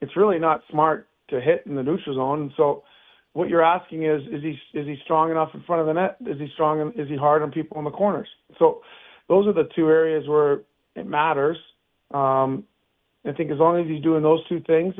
it's 0.00 0.16
really 0.16 0.38
not 0.38 0.62
smart 0.70 1.08
to 1.28 1.40
hit 1.40 1.64
in 1.66 1.74
the 1.74 1.82
neutral 1.82 2.14
zone. 2.14 2.52
So 2.56 2.84
what 3.32 3.48
you're 3.48 3.62
asking 3.62 4.04
is, 4.04 4.22
is 4.32 4.42
he 4.42 4.58
is 4.78 4.86
he 4.86 4.96
strong 5.04 5.30
enough 5.30 5.50
in 5.54 5.62
front 5.62 5.80
of 5.80 5.86
the 5.86 5.92
net? 5.92 6.16
Is 6.26 6.38
he 6.38 6.48
strong? 6.54 6.80
And, 6.80 6.98
Is 6.98 7.08
he 7.08 7.16
hard 7.16 7.42
on 7.42 7.50
people 7.50 7.78
in 7.78 7.84
the 7.84 7.90
corners? 7.90 8.28
So 8.58 8.82
those 9.28 9.46
are 9.46 9.52
the 9.52 9.68
two 9.74 9.88
areas 9.88 10.26
where 10.28 10.62
it 10.96 11.06
matters. 11.06 11.56
Um, 12.12 12.64
I 13.24 13.32
think 13.32 13.50
as 13.50 13.58
long 13.58 13.80
as 13.80 13.86
he's 13.86 14.02
doing 14.02 14.22
those 14.22 14.46
two 14.48 14.60
things, 14.66 14.94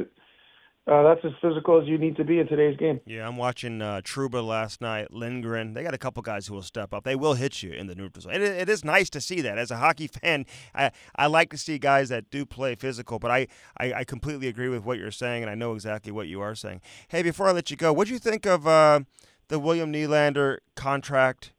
uh, 0.86 1.02
that's 1.02 1.24
as 1.24 1.32
physical 1.42 1.80
as 1.80 1.86
you 1.86 1.98
need 1.98 2.16
to 2.16 2.24
be 2.24 2.38
in 2.38 2.48
today's 2.48 2.76
game. 2.76 3.00
Yeah, 3.06 3.28
I'm 3.28 3.36
watching 3.36 3.82
uh, 3.82 4.00
Trouba 4.02 4.44
last 4.44 4.80
night, 4.80 5.12
Lindgren. 5.12 5.74
They 5.74 5.82
got 5.82 5.92
a 5.92 5.98
couple 5.98 6.22
guys 6.22 6.46
who 6.46 6.54
will 6.54 6.62
step 6.62 6.94
up. 6.94 7.04
They 7.04 7.14
will 7.14 7.34
hit 7.34 7.62
you 7.62 7.70
in 7.72 7.86
the 7.86 7.94
neutral 7.94 8.22
zone. 8.22 8.34
It, 8.34 8.42
it 8.42 8.68
is 8.68 8.84
nice 8.84 9.10
to 9.10 9.20
see 9.20 9.42
that. 9.42 9.58
As 9.58 9.70
a 9.70 9.76
hockey 9.76 10.06
fan, 10.22 10.46
I, 10.74 10.90
I 11.14 11.26
like 11.26 11.50
to 11.50 11.58
see 11.58 11.78
guys 11.78 12.08
that 12.08 12.30
do 12.30 12.46
play 12.46 12.74
physical, 12.74 13.18
but 13.18 13.30
I, 13.30 13.46
I, 13.78 13.92
I 13.92 14.04
completely 14.04 14.48
agree 14.48 14.68
with 14.68 14.84
what 14.84 14.98
you're 14.98 15.10
saying, 15.10 15.42
and 15.42 15.50
I 15.50 15.54
know 15.54 15.74
exactly 15.74 16.12
what 16.12 16.28
you 16.28 16.40
are 16.40 16.54
saying. 16.54 16.80
Hey, 17.08 17.22
before 17.22 17.46
I 17.46 17.52
let 17.52 17.70
you 17.70 17.76
go, 17.76 17.92
what 17.92 18.06
do 18.06 18.14
you 18.14 18.18
think 18.18 18.46
of 18.46 18.66
uh, 18.66 19.00
the 19.48 19.58
William 19.58 19.92
Nylander 19.92 20.58
contract? 20.76 21.52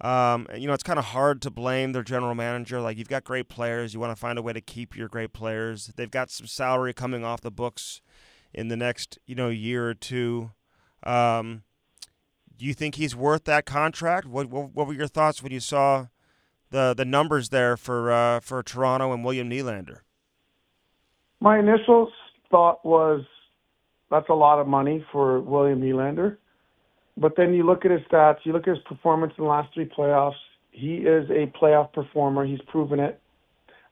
Um, 0.00 0.48
you 0.54 0.66
know, 0.66 0.74
it's 0.74 0.82
kind 0.82 0.98
of 0.98 1.06
hard 1.06 1.40
to 1.42 1.50
blame 1.50 1.92
their 1.92 2.02
general 2.02 2.34
manager. 2.34 2.80
Like, 2.80 2.98
you've 2.98 3.08
got 3.08 3.22
great 3.22 3.48
players. 3.48 3.94
You 3.94 4.00
want 4.00 4.10
to 4.10 4.20
find 4.20 4.36
a 4.36 4.42
way 4.42 4.52
to 4.52 4.60
keep 4.60 4.96
your 4.96 5.08
great 5.08 5.32
players. 5.32 5.92
They've 5.96 6.10
got 6.10 6.30
some 6.30 6.48
salary 6.48 6.92
coming 6.92 7.24
off 7.24 7.40
the 7.40 7.52
books 7.52 8.02
in 8.54 8.68
the 8.68 8.76
next 8.76 9.18
you 9.26 9.34
know 9.34 9.48
year 9.48 9.88
or 9.88 9.94
two. 9.94 10.50
Um, 11.02 11.62
do 12.56 12.64
you 12.64 12.74
think 12.74 12.94
he's 12.94 13.16
worth 13.16 13.44
that 13.44 13.66
contract? 13.66 14.26
What, 14.26 14.48
what, 14.48 14.74
what 14.74 14.86
were 14.86 14.94
your 14.94 15.08
thoughts 15.08 15.42
when 15.42 15.52
you 15.52 15.60
saw 15.60 16.06
the 16.70 16.94
the 16.96 17.04
numbers 17.04 17.50
there 17.50 17.76
for 17.76 18.10
uh, 18.12 18.40
for 18.40 18.62
Toronto 18.62 19.12
and 19.12 19.24
William 19.24 19.50
Nylander? 19.50 19.98
My 21.40 21.58
initial 21.58 22.10
thought 22.50 22.84
was 22.84 23.22
that's 24.10 24.28
a 24.28 24.34
lot 24.34 24.60
of 24.60 24.66
money 24.66 25.04
for 25.12 25.40
William 25.40 25.80
Nylander. 25.80 26.36
But 27.16 27.36
then 27.36 27.54
you 27.54 27.64
look 27.64 27.84
at 27.84 27.90
his 27.90 28.00
stats, 28.10 28.38
you 28.44 28.52
look 28.52 28.66
at 28.66 28.74
his 28.74 28.84
performance 28.86 29.32
in 29.38 29.44
the 29.44 29.50
last 29.50 29.72
three 29.72 29.86
playoffs. 29.86 30.34
He 30.70 30.96
is 30.96 31.28
a 31.30 31.46
playoff 31.56 31.92
performer. 31.92 32.44
He's 32.44 32.60
proven 32.66 32.98
it. 32.98 33.20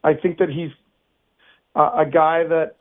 I 0.03 0.15
think 0.15 0.39
that 0.39 0.49
he's 0.49 0.71
a, 1.77 1.81
a 1.81 2.07
guy 2.13 2.45
that 2.45 2.77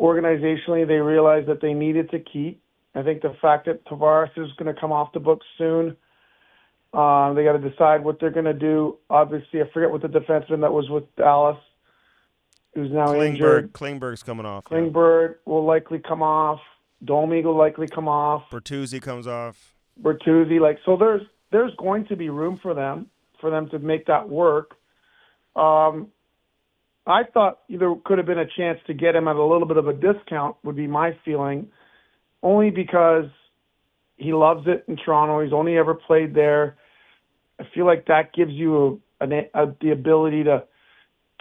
organizationally 0.00 0.86
they 0.86 0.94
realized 0.94 1.48
that 1.48 1.60
they 1.60 1.72
needed 1.72 2.10
to 2.10 2.20
keep. 2.20 2.62
I 2.94 3.02
think 3.02 3.22
the 3.22 3.34
fact 3.40 3.66
that 3.66 3.84
Tavares 3.86 4.30
is 4.36 4.50
going 4.58 4.72
to 4.74 4.80
come 4.80 4.92
off 4.92 5.12
the 5.12 5.20
books 5.20 5.44
soon, 5.58 5.96
um, 6.94 7.34
they 7.34 7.44
got 7.44 7.52
to 7.52 7.70
decide 7.70 8.02
what 8.02 8.18
they're 8.20 8.30
going 8.30 8.46
to 8.46 8.54
do. 8.54 8.96
Obviously, 9.10 9.60
I 9.60 9.64
forget 9.72 9.90
what 9.90 10.02
the 10.02 10.08
defenseman 10.08 10.62
that 10.62 10.72
was 10.72 10.88
with 10.88 11.04
Dallas, 11.16 11.58
who's 12.74 12.90
now 12.90 13.08
Klingberg, 13.08 13.28
injured. 13.28 13.72
Klingberg's 13.72 14.22
coming 14.22 14.46
off. 14.46 14.64
Klingberg 14.64 15.36
will 15.44 15.64
likely 15.64 15.98
come 15.98 16.22
off. 16.22 16.60
Domi 17.04 17.42
will 17.42 17.56
likely 17.56 17.86
come 17.86 18.08
off. 18.08 18.44
Bertuzzi 18.50 19.02
comes 19.02 19.26
off. 19.26 19.74
Bertuzzi, 20.02 20.58
like 20.58 20.78
so, 20.86 20.96
there's 20.96 21.22
there's 21.52 21.74
going 21.76 22.06
to 22.06 22.16
be 22.16 22.30
room 22.30 22.58
for 22.62 22.72
them 22.72 23.10
for 23.40 23.50
them 23.50 23.68
to 23.70 23.78
make 23.78 24.06
that 24.06 24.28
work. 24.28 24.74
Um, 25.54 26.08
I 27.06 27.22
thought 27.32 27.60
there 27.68 27.94
could 28.04 28.18
have 28.18 28.26
been 28.26 28.38
a 28.38 28.46
chance 28.56 28.78
to 28.88 28.94
get 28.94 29.14
him 29.14 29.28
at 29.28 29.36
a 29.36 29.44
little 29.44 29.66
bit 29.66 29.76
of 29.76 29.86
a 29.86 29.92
discount, 29.92 30.56
would 30.64 30.76
be 30.76 30.86
my 30.88 31.16
feeling, 31.24 31.68
only 32.42 32.70
because 32.70 33.26
he 34.16 34.32
loves 34.32 34.66
it 34.66 34.84
in 34.88 34.96
Toronto. 34.96 35.42
He's 35.42 35.52
only 35.52 35.76
ever 35.76 35.94
played 35.94 36.34
there. 36.34 36.76
I 37.60 37.64
feel 37.74 37.86
like 37.86 38.06
that 38.06 38.34
gives 38.34 38.52
you 38.52 39.00
an, 39.20 39.32
a, 39.32 39.66
the 39.80 39.92
ability 39.92 40.44
to 40.44 40.64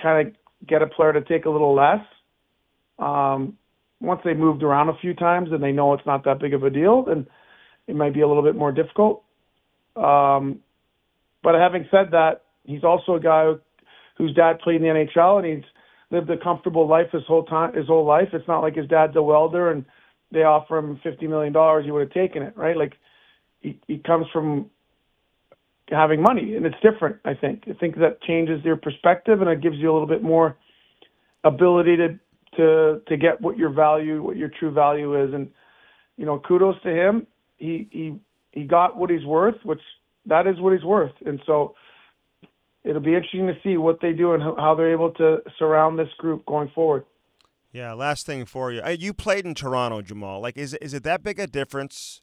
kind 0.01 0.28
of 0.28 0.34
get 0.67 0.82
a 0.82 0.88
player 0.88 1.13
to 1.13 1.21
take 1.21 1.45
a 1.45 1.49
little 1.49 1.73
less. 1.73 2.06
Um, 2.99 3.58
once 4.01 4.21
they 4.23 4.34
moved 4.34 4.62
around 4.62 4.89
a 4.89 4.97
few 5.01 5.13
times 5.13 5.49
and 5.51 5.63
they 5.63 5.71
know 5.71 5.93
it's 5.93 6.06
not 6.06 6.23
that 6.25 6.39
big 6.39 6.54
of 6.54 6.63
a 6.63 6.69
deal, 6.69 7.04
then 7.04 7.28
it 7.88 7.95
might 7.95 8.13
be 8.13 8.21
a 8.21 8.28
little 8.28 8.43
bit 8.43 8.56
more 8.56 8.71
difficult. 8.71 9.23
Um, 9.95 10.60
but 11.43 11.56
having 11.56 11.88
said 11.89 12.12
that, 12.12 12.43
he's 12.65 12.84
also 12.84 13.15
a 13.15 13.19
guy 13.19 13.45
who, 13.45 13.60
whose 14.17 14.34
dad 14.34 14.60
played 14.60 14.82
in 14.82 14.84
the 14.84 14.88
NHL 14.88 15.38
and 15.38 15.58
he's 15.58 15.65
lived 16.12 16.30
a 16.30 16.38
comfortable 16.38 16.88
life 16.88 17.08
his 17.12 17.23
whole 17.28 17.43
time, 17.43 17.73
his 17.73 17.88
whole 17.88 18.06
life. 18.06 18.30
It's 18.34 18.47
not 18.47 18.62
like 18.62 18.75
his 18.75 18.88
dad's 18.88 19.15
a 19.15 19.21
welder 19.21 19.71
and 19.71 19.86
they 20.32 20.43
offer 20.43 20.78
him 20.78 20.99
fifty 21.04 21.28
million 21.28 21.54
dollars, 21.54 21.86
he 21.86 21.91
would 21.91 22.01
have 22.01 22.12
taken 22.12 22.41
it, 22.43 22.58
right? 22.58 22.75
Like 22.75 22.93
he, 23.62 23.80
he 23.88 23.97
comes 23.99 24.25
from 24.34 24.69
having 25.89 26.21
money, 26.21 26.56
and 26.56 26.65
it's 26.65 26.75
different. 26.82 27.17
I 27.25 27.34
think. 27.34 27.63
I 27.67 27.73
think 27.73 27.97
that 27.97 28.21
changes 28.21 28.63
your 28.63 28.75
perspective, 28.75 29.41
and 29.41 29.49
it 29.49 29.62
gives 29.62 29.78
you 29.78 29.91
a 29.91 29.93
little 29.93 30.08
bit 30.08 30.23
more 30.23 30.58
ability 31.43 31.97
to 31.97 32.19
to 32.58 33.01
to 33.08 33.17
get 33.17 33.39
what 33.41 33.58
your 33.58 33.69
value, 33.69 34.21
what 34.23 34.38
your 34.38 34.49
true 34.49 34.71
value 34.71 35.21
is, 35.23 35.34
and 35.34 35.49
you 36.17 36.25
know, 36.25 36.39
kudos 36.39 36.82
to 36.84 36.89
him. 36.89 37.28
He 37.58 37.88
he 37.91 38.19
he 38.51 38.63
got 38.63 38.97
what 38.97 39.10
he's 39.10 39.25
worth, 39.25 39.56
which 39.63 39.82
that 40.25 40.47
is 40.47 40.60
what 40.60 40.73
he's 40.73 40.84
worth, 40.84 41.13
and 41.25 41.39
so 41.45 41.75
it'll 42.85 43.01
be 43.01 43.15
interesting 43.15 43.47
to 43.47 43.57
see 43.63 43.77
what 43.77 43.99
they 44.01 44.13
do 44.13 44.33
and 44.33 44.41
how 44.41 44.75
they're 44.75 44.91
able 44.91 45.11
to 45.11 45.37
surround 45.57 45.97
this 45.99 46.09
group 46.17 46.45
going 46.45 46.69
forward. 46.73 47.03
Yeah, 47.71 47.91
last 47.91 48.25
thing 48.25 48.45
for 48.45 48.71
you. 48.71 48.81
You 48.97 49.13
played 49.13 49.45
in 49.45 49.53
Toronto, 49.53 50.01
Jamal. 50.01 50.39
Like, 50.39 50.55
is 50.55 50.75
is 50.75 50.93
it 50.93 51.03
that 51.03 51.23
big 51.23 51.39
a 51.39 51.47
difference 51.47 52.21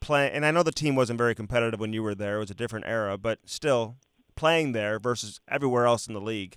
playing? 0.00 0.32
And 0.32 0.46
I 0.46 0.52
know 0.52 0.62
the 0.62 0.70
team 0.70 0.94
wasn't 0.94 1.18
very 1.18 1.34
competitive 1.34 1.80
when 1.80 1.92
you 1.92 2.04
were 2.04 2.14
there. 2.14 2.36
It 2.36 2.40
was 2.40 2.50
a 2.52 2.54
different 2.54 2.86
era, 2.86 3.18
but 3.18 3.40
still, 3.44 3.96
playing 4.36 4.72
there 4.72 5.00
versus 5.00 5.40
everywhere 5.48 5.86
else 5.86 6.06
in 6.06 6.14
the 6.14 6.20
league, 6.20 6.56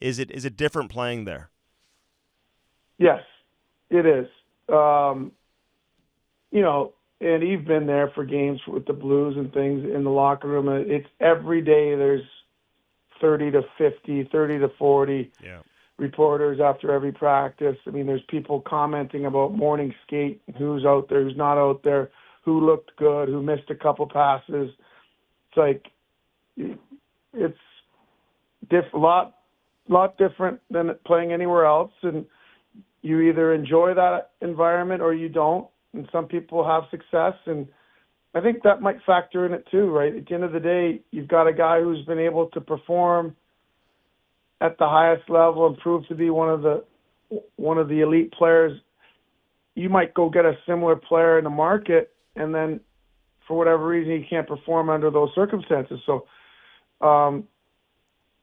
is 0.00 0.18
it 0.18 0.30
is 0.32 0.44
it 0.44 0.56
different 0.56 0.90
playing 0.90 1.24
there? 1.24 1.50
Yes, 2.98 3.22
it 3.90 4.06
is. 4.06 4.26
Um, 4.68 5.30
you 6.50 6.62
know, 6.62 6.94
and 7.20 7.42
you've 7.46 7.64
been 7.64 7.86
there 7.86 8.10
for 8.12 8.24
games 8.24 8.60
with 8.66 8.86
the 8.86 8.92
Blues 8.92 9.36
and 9.36 9.52
things 9.52 9.84
in 9.84 10.02
the 10.02 10.10
locker 10.10 10.48
room. 10.48 10.68
It's 10.68 11.06
every 11.20 11.60
day. 11.60 11.94
There's 11.94 12.22
thirty 13.20 13.50
to 13.50 13.62
50, 13.76 14.28
30 14.30 14.58
to 14.58 14.68
forty. 14.78 15.32
Yeah 15.44 15.60
reporters 15.98 16.60
after 16.60 16.92
every 16.92 17.12
practice. 17.12 17.76
I 17.86 17.90
mean, 17.90 18.06
there's 18.06 18.22
people 18.28 18.60
commenting 18.60 19.26
about 19.26 19.52
morning 19.52 19.92
skate, 20.06 20.40
who's 20.56 20.84
out 20.84 21.08
there, 21.08 21.24
who's 21.24 21.36
not 21.36 21.58
out 21.58 21.82
there, 21.82 22.10
who 22.44 22.64
looked 22.64 22.96
good, 22.96 23.28
who 23.28 23.42
missed 23.42 23.68
a 23.68 23.74
couple 23.74 24.08
passes. 24.08 24.70
It's 25.48 25.56
like 25.56 25.86
it's 26.56 27.58
diff- 28.70 28.92
a 28.94 28.98
lot, 28.98 29.38
lot 29.88 30.16
different 30.18 30.60
than 30.70 30.90
playing 31.04 31.32
anywhere 31.32 31.66
else, 31.66 31.92
and 32.02 32.24
you 33.02 33.20
either 33.20 33.52
enjoy 33.52 33.94
that 33.94 34.30
environment 34.40 35.02
or 35.02 35.12
you 35.14 35.28
don't. 35.28 35.66
And 35.94 36.08
some 36.12 36.26
people 36.26 36.66
have 36.66 36.84
success, 36.90 37.34
and 37.46 37.66
I 38.34 38.40
think 38.40 38.62
that 38.62 38.82
might 38.82 38.98
factor 39.06 39.46
in 39.46 39.52
it 39.52 39.64
too, 39.70 39.90
right? 39.90 40.14
At 40.14 40.26
the 40.26 40.34
end 40.34 40.44
of 40.44 40.52
the 40.52 40.60
day, 40.60 41.00
you've 41.10 41.28
got 41.28 41.46
a 41.46 41.52
guy 41.52 41.80
who's 41.80 42.04
been 42.04 42.18
able 42.18 42.46
to 42.48 42.60
perform 42.60 43.34
at 44.60 44.76
the 44.78 44.88
highest 44.88 45.28
level 45.30 45.66
and 45.66 45.78
prove 45.78 46.06
to 46.08 46.14
be 46.14 46.30
one 46.30 46.50
of 46.50 46.62
the 46.62 46.84
one 47.56 47.78
of 47.78 47.88
the 47.88 48.00
elite 48.00 48.32
players, 48.32 48.72
you 49.74 49.88
might 49.88 50.14
go 50.14 50.30
get 50.30 50.44
a 50.44 50.54
similar 50.66 50.96
player 50.96 51.38
in 51.38 51.44
the 51.44 51.50
market, 51.50 52.10
and 52.36 52.54
then 52.54 52.80
for 53.46 53.56
whatever 53.56 53.86
reason 53.86 54.22
he 54.22 54.28
can't 54.28 54.48
perform 54.48 54.88
under 54.88 55.10
those 55.10 55.28
circumstances. 55.34 56.00
So, 56.06 56.26
um, 57.06 57.46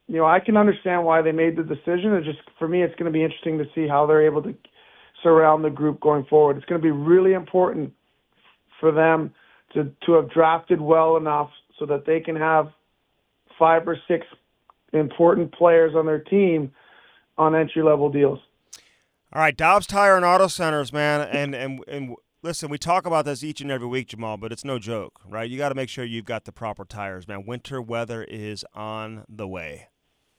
you 0.08 0.18
know, 0.18 0.26
I 0.26 0.40
can 0.40 0.56
understand 0.56 1.04
why 1.04 1.22
they 1.22 1.32
made 1.32 1.58
the 1.58 1.64
decision. 1.64 2.14
It 2.14 2.24
just 2.24 2.40
for 2.60 2.68
me, 2.68 2.84
it's 2.84 2.94
going 2.96 3.12
to 3.12 3.18
be 3.18 3.24
interesting 3.24 3.58
to 3.58 3.66
see 3.74 3.88
how 3.88 4.06
they're 4.06 4.26
able 4.26 4.44
to 4.44 4.56
surround 5.24 5.64
the 5.64 5.70
group 5.70 6.00
going 6.00 6.26
forward. 6.26 6.58
It's 6.58 6.66
going 6.66 6.80
to 6.80 6.86
be 6.86 6.92
really 6.92 7.34
important 7.34 7.92
for 8.80 8.92
them 8.92 9.34
to 9.76 9.92
to 10.06 10.14
have 10.14 10.32
drafted 10.32 10.82
well 10.82 11.18
enough 11.18 11.52
so 11.78 11.86
that 11.86 12.06
they 12.06 12.20
can 12.20 12.36
have 12.36 12.72
five 13.60 13.88
or 13.88 13.98
six 14.08 14.26
important 14.94 15.54
players 15.54 15.94
on 15.96 16.06
their 16.06 16.20
team 16.20 16.72
on 17.38 17.56
entry 17.56 17.84
level 17.84 18.10
deals. 18.10 18.40
All 19.34 19.42
right, 19.42 19.56
Dobbs 19.56 19.86
Tire 19.86 20.16
and 20.16 20.26
Auto 20.26 20.48
Centers, 20.48 20.92
man, 20.92 21.22
and 21.22 21.54
and 21.54 21.84
and 21.88 22.16
listen, 22.42 22.70
we 22.70 22.78
talk 22.78 23.06
about 23.06 23.26
this 23.26 23.44
each 23.44 23.60
and 23.60 23.72
every 23.72 23.88
week, 23.88 24.08
Jamal, 24.08 24.38
but 24.38 24.52
it's 24.52 24.64
no 24.64 24.80
joke, 24.80 25.20
right? 25.28 25.50
You 25.50 25.58
got 25.58 25.70
to 25.70 25.76
make 25.76 25.90
sure 25.90 26.06
you've 26.06 26.26
got 26.26 26.46
the 26.46 26.52
proper 26.52 26.86
tires, 26.86 27.28
man. 27.28 27.46
Winter 27.46 27.82
weather 27.82 28.24
is 28.24 28.64
on 28.74 29.26
the 29.28 29.48
way. 29.48 29.90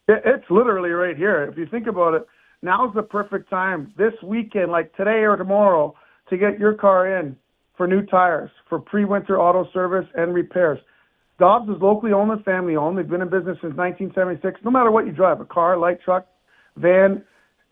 It's 0.08 0.48
literally 0.50 0.90
right 0.90 1.16
here. 1.16 1.44
If 1.44 1.58
you 1.58 1.66
think 1.66 1.88
about 1.88 2.14
it, 2.14 2.26
now's 2.62 2.94
the 2.94 3.02
perfect 3.02 3.50
time 3.50 3.92
this 3.98 4.14
weekend, 4.22 4.70
like 4.70 4.94
today 4.96 5.24
or 5.24 5.36
tomorrow, 5.36 5.94
to 6.30 6.36
get 6.38 6.58
your 6.58 6.74
car 6.74 7.18
in 7.18 7.36
for 7.76 7.86
new 7.86 8.04
tires 8.04 8.50
for 8.68 8.78
pre-winter 8.78 9.40
auto 9.40 9.68
service 9.72 10.06
and 10.14 10.34
repairs. 10.34 10.78
Dobbs 11.38 11.68
is 11.68 11.76
locally 11.80 12.12
owned 12.12 12.30
and 12.30 12.44
family 12.44 12.76
owned. 12.76 12.96
They've 12.96 13.08
been 13.08 13.20
in 13.20 13.28
business 13.28 13.58
since 13.60 13.76
1976. 13.76 14.60
No 14.64 14.70
matter 14.70 14.90
what 14.90 15.06
you 15.06 15.12
drive, 15.12 15.40
a 15.40 15.44
car, 15.44 15.76
light 15.76 16.00
truck, 16.02 16.26
van, 16.76 17.22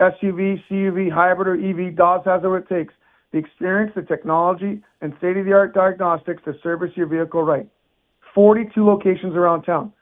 SUV, 0.00 0.62
CUV, 0.68 1.10
hybrid, 1.10 1.48
or 1.48 1.54
EV, 1.54 1.96
Dobbs 1.96 2.26
has 2.26 2.42
what 2.42 2.62
it 2.62 2.68
takes. 2.68 2.92
The 3.32 3.38
experience, 3.38 3.92
the 3.96 4.02
technology, 4.02 4.82
and 5.00 5.14
state-of-the-art 5.18 5.74
diagnostics 5.74 6.42
to 6.44 6.54
service 6.62 6.90
your 6.94 7.06
vehicle 7.06 7.42
right. 7.42 7.66
42 8.34 8.84
locations 8.84 9.34
around 9.34 9.62
town. 9.62 9.92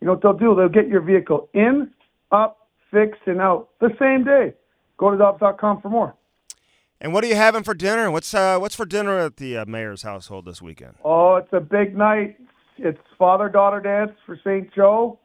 You 0.00 0.06
know 0.06 0.12
what 0.12 0.22
they'll 0.22 0.34
do? 0.34 0.54
They'll 0.54 0.68
get 0.68 0.88
your 0.88 1.00
vehicle 1.00 1.48
in, 1.54 1.90
up, 2.30 2.68
fixed, 2.90 3.22
and 3.26 3.40
out 3.40 3.70
the 3.80 3.90
same 3.98 4.24
day. 4.24 4.52
Go 4.98 5.10
to 5.10 5.16
Dobbs.com 5.16 5.80
for 5.80 5.88
more. 5.88 6.14
And 7.00 7.12
what 7.12 7.24
are 7.24 7.26
you 7.26 7.36
having 7.36 7.62
for 7.62 7.74
dinner? 7.74 8.10
What's 8.10 8.32
uh, 8.34 8.58
what's 8.58 8.74
for 8.74 8.86
dinner 8.86 9.18
at 9.18 9.36
the 9.36 9.58
uh, 9.58 9.64
Mayers' 9.66 10.02
household 10.02 10.46
this 10.46 10.62
weekend? 10.62 10.94
Oh, 11.04 11.36
it's 11.36 11.52
a 11.52 11.60
big 11.60 11.96
night 11.96 12.36
it's 12.78 12.98
father 13.18 13.48
daughter 13.48 13.80
dance 13.80 14.16
for 14.24 14.38
St. 14.44 14.72
Joe. 14.74 15.18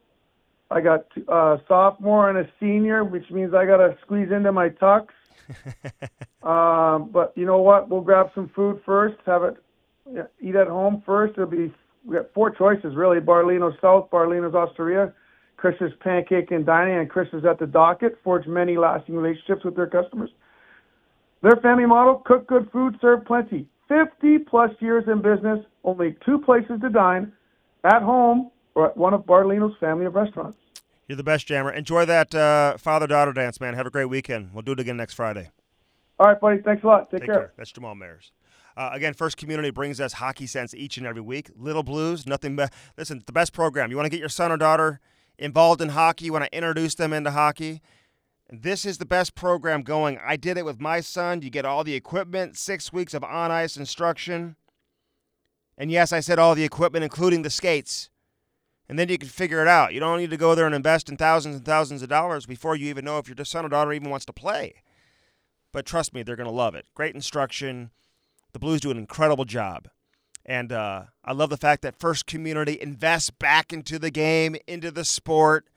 I 0.70 0.80
got 0.80 1.06
a 1.28 1.32
uh, 1.32 1.58
sophomore 1.68 2.30
and 2.30 2.38
a 2.38 2.50
senior, 2.60 3.04
which 3.04 3.30
means 3.30 3.54
I 3.54 3.66
got 3.66 3.78
to 3.78 3.98
squeeze 4.02 4.32
into 4.32 4.52
my 4.52 4.70
tux. 4.70 5.08
um, 6.44 7.10
but 7.12 7.34
you 7.36 7.46
know 7.46 7.62
what? 7.62 7.90
We'll 7.90 8.02
grab 8.02 8.28
some 8.34 8.50
food 8.56 8.82
first. 8.86 9.18
Have 9.26 9.44
it 9.44 9.58
eat 10.42 10.56
at 10.56 10.68
home 10.68 11.04
first. 11.06 11.34
It'll 11.34 11.46
be 11.48 11.74
we 12.06 12.16
got 12.16 12.34
four 12.34 12.52
choices 12.52 12.96
really: 12.96 13.20
Bartolino 13.20 13.74
South, 13.82 14.10
Bartolino's 14.10 14.56
Osteria, 14.56 15.14
Chris's 15.58 15.92
Pancake 16.00 16.52
and 16.52 16.66
Dining, 16.66 16.98
and 16.98 17.10
Chris's 17.10 17.44
at 17.44 17.60
the 17.60 17.68
docket. 17.68 18.18
Forge 18.24 18.48
many 18.48 18.78
lasting 18.78 19.16
relationships 19.16 19.66
with 19.66 19.76
their 19.76 19.88
customers. 19.88 20.30
Their 21.42 21.56
family 21.58 21.86
model: 21.86 22.22
cook 22.26 22.48
good 22.48 22.70
food, 22.72 22.98
serve 23.02 23.26
plenty. 23.26 23.68
50 23.88 24.40
plus 24.40 24.72
years 24.80 25.04
in 25.08 25.22
business, 25.22 25.60
only 25.84 26.16
two 26.26 26.40
places 26.40 26.80
to 26.82 26.90
dine 26.90 27.34
at 27.84 28.02
home 28.02 28.52
or 28.74 28.90
at 28.90 28.98
one 28.98 29.14
of 29.14 29.26
Bartolino's 29.26 29.76
family 29.80 30.06
of 30.06 30.16
restaurants. 30.16 30.58
You're 31.08 31.18
the 31.18 31.24
best, 31.24 31.46
Jammer. 31.46 31.74
Enjoy 31.74 32.06
that 32.06 32.34
uh, 32.34 32.78
father 32.78 33.06
daughter 33.06 33.34
dance, 33.34 33.60
man. 33.60 33.74
Have 33.74 33.86
a 33.86 33.90
great 33.90 34.06
weekend. 34.06 34.52
We'll 34.54 34.62
do 34.62 34.72
it 34.72 34.80
again 34.80 34.96
next 34.96 35.16
Friday. 35.16 35.50
All 36.20 36.28
right, 36.28 36.40
buddy. 36.40 36.62
Thanks 36.62 36.84
a 36.84 36.88
lot. 36.88 37.12
Take, 37.12 37.22
Take 37.22 37.28
care. 37.28 37.36
care. 37.36 37.54
That's 37.58 37.72
Jamal 37.72 37.96
Mayers. 37.96 38.32
Uh, 38.78 38.92
again, 38.94 39.14
First 39.14 39.36
Community 39.36 39.72
brings 39.72 40.00
us 40.00 40.14
hockey 40.14 40.48
sense 40.48 40.74
each 40.74 40.98
and 40.98 41.06
every 41.06 41.22
week. 41.22 41.50
Little 41.58 41.84
Blues, 41.84 42.26
nothing 42.26 42.56
but 42.56 42.72
listen. 42.98 43.22
The 43.26 43.34
best 43.34 43.52
program. 43.52 43.92
You 43.92 43.98
want 43.98 44.06
to 44.06 44.10
get 44.10 44.22
your 44.22 44.30
son 44.30 44.52
or 44.52 44.58
daughter 44.58 45.02
involved 45.38 45.82
in 45.82 45.90
hockey. 45.90 46.26
You 46.26 46.34
want 46.34 46.46
to 46.46 46.56
introduce 46.56 46.96
them 46.96 47.12
into 47.12 47.32
hockey. 47.32 47.82
This 48.54 48.86
is 48.86 48.98
the 48.98 49.06
best 49.06 49.34
program 49.34 49.82
going. 49.82 50.20
I 50.22 50.36
did 50.36 50.58
it 50.58 50.66
with 50.66 50.82
my 50.82 51.00
son. 51.00 51.42
You 51.42 51.50
get 51.50 51.64
all 51.64 51.86
the 51.86 51.96
equipment, 51.96 52.58
six 52.58 52.92
weeks 52.92 53.14
of 53.14 53.24
on 53.24 53.50
ice 53.50 53.78
instruction. 53.78 54.58
And 55.78 55.90
yes, 55.90 56.12
I 56.12 56.20
said 56.20 56.38
all 56.38 56.54
the 56.54 56.66
equipment, 56.66 57.06
including 57.06 57.44
the 57.44 57.50
skates. 57.50 58.10
And 58.90 59.00
then 59.00 59.08
you 59.08 59.18
can 59.18 59.30
figure 59.30 59.62
it 59.62 59.70
out. 59.70 59.94
You 59.94 60.02
don't 60.02 60.20
need 60.20 60.32
to 60.32 60.38
go 60.38 60.54
there 60.54 60.66
and 60.66 60.76
invest 60.76 61.08
in 61.08 61.16
thousands 61.16 61.56
and 61.56 61.66
thousands 61.66 62.02
of 62.02 62.10
dollars 62.10 62.46
before 62.46 62.76
you 62.76 62.90
even 62.90 63.06
know 63.06 63.18
if 63.20 63.30
your 63.30 63.46
son 63.46 63.66
or 63.66 63.70
daughter 63.70 63.94
even 63.94 64.10
wants 64.10 64.26
to 64.26 64.34
play. 64.34 64.84
But 65.72 65.86
trust 65.86 66.14
me, 66.14 66.22
they're 66.22 66.36
going 66.36 66.50
to 66.50 66.54
love 66.54 66.76
it. 66.76 66.88
Great 66.94 67.16
instruction. 67.16 67.92
The 68.52 68.60
Blues 68.60 68.82
do 68.82 68.92
an 68.92 68.98
incredible 68.98 69.46
job. 69.46 69.88
And 70.46 70.74
uh, 70.74 71.04
I 71.24 71.32
love 71.32 71.52
the 71.52 71.56
fact 71.56 71.84
that 71.84 71.98
First 71.98 72.26
Community 72.26 72.78
invests 72.82 73.30
back 73.30 73.72
into 73.72 73.98
the 73.98 74.12
game, 74.12 74.58
into 74.68 74.92
the 74.92 75.06
sport. 75.06 75.68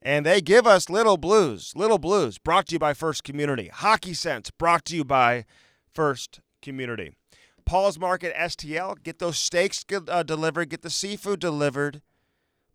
And 0.00 0.24
they 0.24 0.40
give 0.40 0.66
us 0.66 0.88
Little 0.88 1.16
Blues. 1.16 1.72
Little 1.74 1.98
Blues, 1.98 2.38
brought 2.38 2.66
to 2.68 2.74
you 2.74 2.78
by 2.78 2.94
First 2.94 3.24
Community. 3.24 3.68
Hockey 3.72 4.14
Sense, 4.14 4.50
brought 4.50 4.84
to 4.86 4.96
you 4.96 5.04
by 5.04 5.44
First 5.92 6.40
Community. 6.62 7.12
Paul's 7.64 7.98
Market 7.98 8.34
STL. 8.34 9.02
Get 9.02 9.18
those 9.18 9.38
steaks 9.38 9.84
uh, 10.08 10.22
delivered. 10.22 10.70
Get 10.70 10.82
the 10.82 10.90
seafood 10.90 11.40
delivered. 11.40 12.00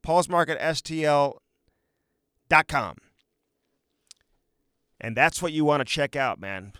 Paul's 0.03 0.29
Market 0.29 0.59
STL.com. 0.59 1.39
And 5.01 5.17
that's 5.17 5.41
what 5.41 5.51
you 5.51 5.65
want 5.65 5.81
to 5.81 5.85
check 5.85 6.15
out, 6.15 6.39
man. 6.39 6.73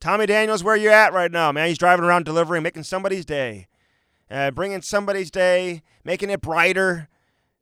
Tommy 0.00 0.26
Daniels, 0.26 0.62
where 0.62 0.76
you 0.76 0.90
at 0.90 1.12
right 1.12 1.32
now, 1.32 1.50
man? 1.50 1.68
He's 1.68 1.78
driving 1.78 2.04
around 2.04 2.24
delivering, 2.24 2.62
making 2.62 2.82
somebody's 2.82 3.24
day, 3.24 3.66
uh, 4.30 4.50
bringing 4.50 4.82
somebody's 4.82 5.30
day, 5.30 5.82
making 6.04 6.30
it 6.30 6.40
brighter. 6.42 7.08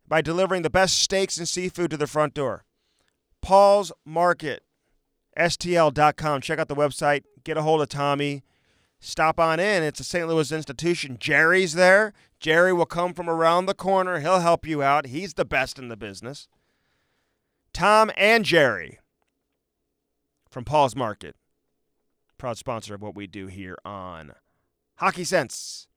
By 0.08 0.20
delivering 0.20 0.62
the 0.62 0.70
best 0.70 0.98
steaks 0.98 1.38
and 1.38 1.48
seafood 1.48 1.90
to 1.90 1.96
the 1.96 2.06
front 2.06 2.34
door. 2.34 2.64
Paul's 3.40 3.92
Market, 4.04 4.62
STL.com. 5.38 6.40
Check 6.40 6.58
out 6.58 6.68
the 6.68 6.74
website. 6.74 7.24
Get 7.44 7.56
a 7.56 7.62
hold 7.62 7.82
of 7.82 7.88
Tommy. 7.88 8.42
Stop 9.00 9.38
on 9.38 9.60
in. 9.60 9.82
It's 9.82 10.00
a 10.00 10.04
St. 10.04 10.26
Louis 10.26 10.50
institution. 10.50 11.18
Jerry's 11.20 11.74
there. 11.74 12.14
Jerry 12.40 12.72
will 12.72 12.86
come 12.86 13.12
from 13.12 13.28
around 13.28 13.66
the 13.66 13.74
corner. 13.74 14.20
He'll 14.20 14.40
help 14.40 14.66
you 14.66 14.82
out. 14.82 15.06
He's 15.06 15.34
the 15.34 15.44
best 15.44 15.78
in 15.78 15.88
the 15.88 15.96
business. 15.96 16.48
Tom 17.74 18.10
and 18.16 18.44
Jerry 18.44 19.00
from 20.50 20.64
Paul's 20.64 20.94
Market, 20.94 21.36
proud 22.38 22.56
sponsor 22.56 22.94
of 22.94 23.02
what 23.02 23.14
we 23.14 23.26
do 23.26 23.48
here 23.48 23.76
on 23.84 24.32
Hockey 24.96 25.24
Sense. 25.24 25.88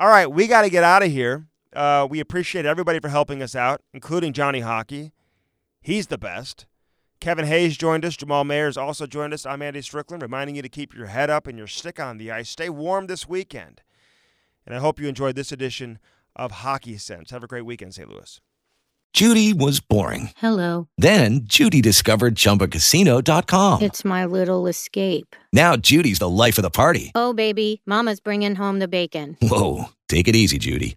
All 0.00 0.08
right, 0.08 0.30
we 0.30 0.46
got 0.46 0.62
to 0.62 0.70
get 0.70 0.82
out 0.82 1.02
of 1.02 1.10
here. 1.10 1.46
Uh, 1.74 2.06
we 2.08 2.20
appreciate 2.20 2.64
everybody 2.66 3.00
for 3.00 3.08
helping 3.08 3.42
us 3.42 3.56
out, 3.56 3.80
including 3.92 4.32
Johnny 4.32 4.60
Hockey. 4.60 5.12
He's 5.80 6.06
the 6.06 6.18
best. 6.18 6.66
Kevin 7.20 7.46
Hayes 7.46 7.76
joined 7.76 8.04
us. 8.04 8.16
Jamal 8.16 8.44
Mayers 8.44 8.80
also 8.80 9.06
joined 9.06 9.32
us. 9.32 9.46
I'm 9.46 9.62
Andy 9.62 9.80
Strickland, 9.82 10.22
reminding 10.22 10.56
you 10.56 10.62
to 10.62 10.68
keep 10.68 10.94
your 10.94 11.06
head 11.06 11.30
up 11.30 11.46
and 11.46 11.56
your 11.56 11.66
stick 11.66 11.98
on 11.98 12.18
the 12.18 12.30
ice. 12.30 12.50
Stay 12.50 12.68
warm 12.68 13.06
this 13.06 13.28
weekend. 13.28 13.82
And 14.66 14.74
I 14.74 14.78
hope 14.78 15.00
you 15.00 15.08
enjoyed 15.08 15.34
this 15.36 15.52
edition 15.52 15.98
of 16.36 16.50
Hockey 16.50 16.96
Sense. 16.98 17.30
Have 17.30 17.42
a 17.42 17.46
great 17.46 17.64
weekend, 17.64 17.94
St. 17.94 18.08
Louis. 18.08 18.40
Judy 19.14 19.52
was 19.52 19.78
boring. 19.78 20.30
Hello. 20.36 20.88
Then 20.98 21.42
Judy 21.44 21.80
discovered 21.80 22.34
ChumbaCasino.com. 22.34 23.82
It's 23.82 24.04
my 24.04 24.24
little 24.24 24.66
escape. 24.66 25.36
Now 25.52 25.76
Judy's 25.76 26.18
the 26.18 26.28
life 26.28 26.58
of 26.58 26.62
the 26.62 26.70
party. 26.70 27.12
Oh, 27.14 27.32
baby, 27.32 27.80
Mama's 27.86 28.18
bringing 28.18 28.56
home 28.56 28.80
the 28.80 28.88
bacon. 28.88 29.36
Whoa, 29.40 29.90
take 30.08 30.26
it 30.26 30.34
easy, 30.34 30.58
Judy. 30.58 30.96